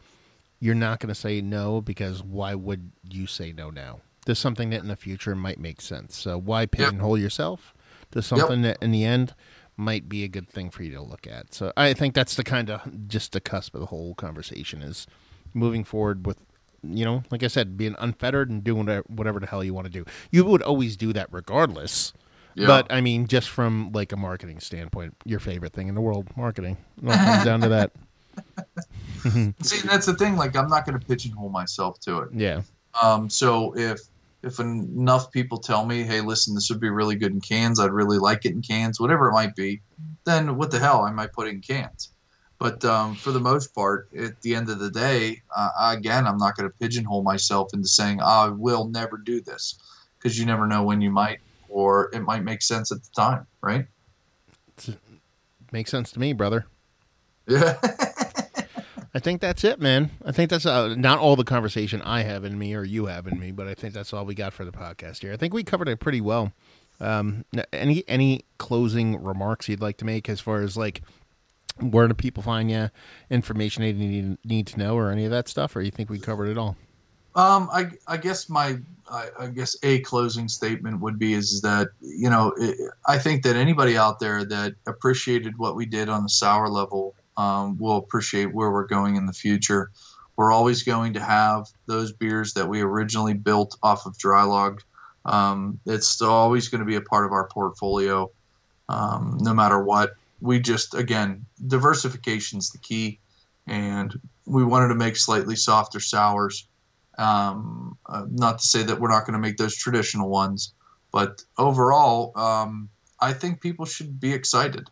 [0.61, 4.01] you're not going to say no because why would you say no now?
[4.27, 6.17] There's something that in the future might make sense.
[6.17, 7.25] So why pigeonhole yep.
[7.25, 7.75] yourself
[8.13, 8.79] to something yep.
[8.79, 9.35] that in the end
[9.77, 11.53] might be a good thing for you to look at.
[11.53, 15.07] So I think that's the kind of just the cusp of the whole conversation is
[15.53, 16.39] moving forward with
[16.83, 19.93] you know, like I said, being unfettered and doing whatever the hell you want to
[19.93, 20.05] do.
[20.31, 22.13] You would always do that regardless.
[22.55, 22.67] Yeah.
[22.67, 26.29] But I mean, just from like a marketing standpoint, your favorite thing in the world,
[26.37, 26.77] marketing.
[27.03, 27.93] It all comes down to that.
[29.63, 30.37] See, that's the thing.
[30.37, 32.29] Like, I'm not going to pigeonhole myself to it.
[32.33, 32.63] Yeah.
[33.03, 33.29] Um.
[33.29, 34.01] So if
[34.45, 37.91] if enough people tell me, hey, listen, this would be really good in cans, I'd
[37.91, 39.81] really like it in cans, whatever it might be,
[40.25, 42.11] then what the hell, I might put it in cans.
[42.59, 46.37] But um, for the most part, at the end of the day, uh, again, I'm
[46.37, 49.79] not going to pigeonhole myself into saying I will never do this
[50.19, 51.41] because you never know when you might,
[51.75, 53.87] or it might make sense at the time, right?
[55.73, 56.67] Makes sense to me, brother.
[57.49, 57.77] Yeah.
[59.17, 60.11] I think that's it, man.
[60.25, 63.27] I think that's uh, not all the conversation I have in me or you have
[63.27, 65.33] in me, but I think that's all we got for the podcast here.
[65.33, 66.53] I think we covered it pretty well.
[67.01, 71.03] Um, any any closing remarks you'd like to make as far as like
[71.81, 72.91] where do people find you,
[73.31, 76.21] information they need, need to know, or any of that stuff, or you think we
[76.21, 76.77] covered it all?
[77.37, 78.79] Um, I, I guess my
[79.11, 82.77] I, I, guess a closing statement would be is that you know it,
[83.07, 87.15] I think that anybody out there that appreciated what we did on the sour level
[87.37, 89.91] um, will appreciate where we're going in the future.
[90.37, 94.81] We're always going to have those beers that we originally built off of Draai Laag.
[95.25, 98.31] Um, it's always going to be a part of our portfolio,
[98.89, 103.19] um, no matter what we just again diversification is the key,
[103.67, 106.69] and we wanted to make slightly softer sours.
[107.19, 110.75] Um, uh, not to say that we're not going to make those traditional ones,
[111.13, 112.89] but overall, um,
[113.21, 114.91] I think people should be excited,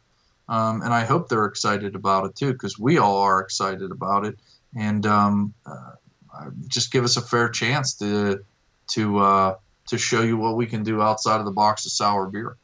[0.49, 4.25] um, and I hope they're excited about it too, because we all are excited about
[4.25, 4.39] it,
[4.77, 8.45] and um, uh, just give us a fair chance to
[8.93, 9.57] to uh,
[9.89, 12.57] to show you what we can do outside of the box of sour beer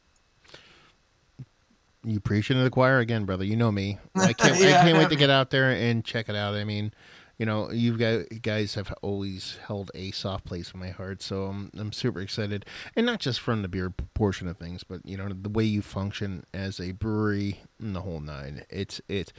[2.03, 3.43] you preaching to the choir again, brother.
[3.43, 3.97] You know me.
[4.15, 4.59] I can't.
[4.59, 6.55] yeah, I can't wait to get out there and check it out.
[6.55, 6.93] I mean,
[7.39, 11.71] you know, you guys have always held a soft place in my heart, so I'm
[11.77, 12.65] I'm super excited,
[12.97, 15.81] and not just from the beer portion of things, but you know the way you
[15.81, 18.65] function as a brewery in the whole nine.
[18.69, 19.31] It's it.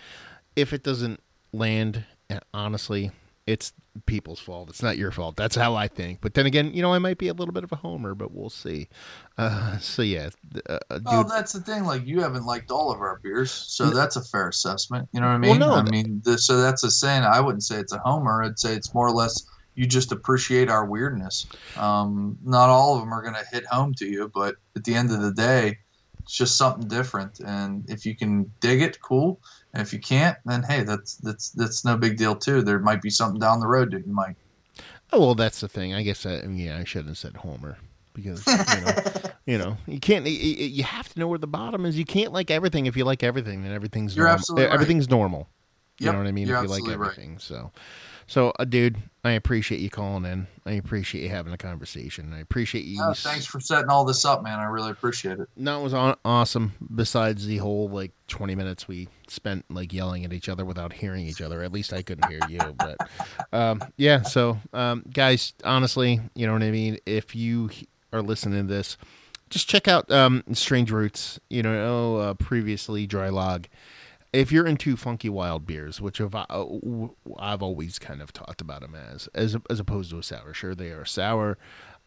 [0.56, 1.20] If it doesn't
[1.52, 3.12] land, eh, honestly,
[3.46, 3.72] it's
[4.06, 4.68] people's fault.
[4.68, 5.36] It's not your fault.
[5.36, 6.20] That's how I think.
[6.20, 8.32] But then again, you know, I might be a little bit of a homer, but
[8.32, 8.88] we'll see.
[9.36, 10.30] Uh, so yeah,
[10.68, 11.84] uh, uh oh, that's the thing.
[11.84, 15.08] Like you haven't liked all of our beers, so that's a fair assessment.
[15.12, 15.58] You know what I mean?
[15.58, 17.22] Well, no, I mean, the, so that's a saying.
[17.22, 18.42] I wouldn't say it's a homer.
[18.44, 21.46] I'd say it's more or less you just appreciate our weirdness.
[21.76, 24.94] Um, not all of them are going to hit home to you, but at the
[24.94, 25.78] end of the day,
[26.22, 27.40] it's just something different.
[27.40, 29.40] And if you can dig it, cool.
[29.72, 32.62] And if you can't, then hey, that's that's that's no big deal too.
[32.62, 34.36] There might be something down the road that you might.
[35.12, 35.94] Oh well, that's the thing.
[35.94, 37.78] I guess uh, I, yeah, I shouldn't have said Homer
[38.14, 38.92] because you know,
[39.46, 40.26] you know you can't.
[40.26, 41.96] You have to know where the bottom is.
[41.96, 42.86] You can't like everything.
[42.86, 44.38] If you like everything, then everything's You're normal.
[44.38, 44.74] absolutely right.
[44.74, 45.48] everything's normal.
[46.00, 46.48] You yep, know what I mean?
[46.48, 47.40] If you like everything, right.
[47.40, 47.70] so
[48.30, 50.46] so, uh, dude, I appreciate you calling in.
[50.64, 52.32] I appreciate you having a conversation.
[52.32, 53.02] I appreciate you.
[53.02, 54.60] Oh, thanks for setting all this up, man.
[54.60, 55.48] I really appreciate it.
[55.56, 56.74] No, it was on- awesome.
[56.94, 61.26] Besides the whole like twenty minutes we spent like yelling at each other without hearing
[61.26, 61.64] each other.
[61.64, 62.60] At least I couldn't hear you.
[62.78, 62.98] But
[63.52, 66.98] um, yeah, so um, guys, honestly, you know what I mean.
[67.06, 67.68] If you
[68.12, 68.96] are listening to this,
[69.48, 71.40] just check out um, Strange Roots.
[71.48, 73.66] You know, uh, previously Draai Laag
[74.32, 76.66] if you're into funky wild beers, which I've, uh,
[77.38, 80.54] I've always kind of talked about them as, as as opposed to a sour.
[80.54, 81.58] Sure, they are sour.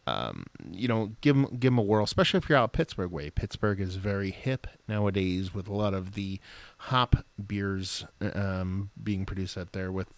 [0.06, 3.30] Um, you know, give them give them a whirl, especially if you're out Pittsburgh way.
[3.30, 6.40] Pittsburgh is very hip nowadays with a lot of the
[6.76, 10.08] hop beers um, being produced out there with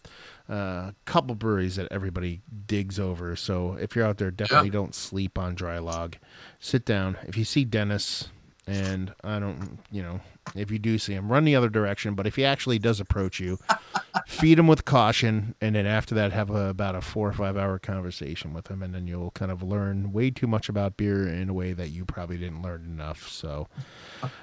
[0.51, 3.37] uh, a couple breweries that everybody digs over.
[3.37, 4.73] So if you're out there, definitely yeah.
[4.73, 6.15] don't sleep on Draai Laag.
[6.59, 7.17] Sit down.
[7.23, 8.29] If you see Dennis,
[8.67, 10.21] and I don't, you know,
[10.55, 12.15] if you do see him, run the other direction.
[12.15, 13.59] But if he actually does approach you,
[14.27, 17.57] feed him with caution, and then after that, have a, about a four or five
[17.57, 21.29] hour conversation with him, and then you'll kind of learn way too much about beer
[21.29, 23.29] in a way that you probably didn't learn enough.
[23.29, 23.69] So,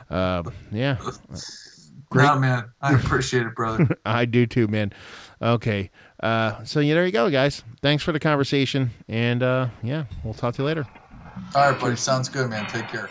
[0.10, 0.98] uh, yeah,
[2.14, 2.26] Great.
[2.26, 3.98] No, man, I appreciate it, brother.
[4.06, 4.94] I do too, man.
[5.42, 5.90] Okay.
[6.22, 7.64] Uh, so yeah, there you go, guys.
[7.82, 10.86] Thanks for the conversation, and uh, yeah, we'll talk to you later.
[11.56, 11.96] All right, buddy.
[11.96, 12.68] Sounds good, man.
[12.68, 13.10] Take care.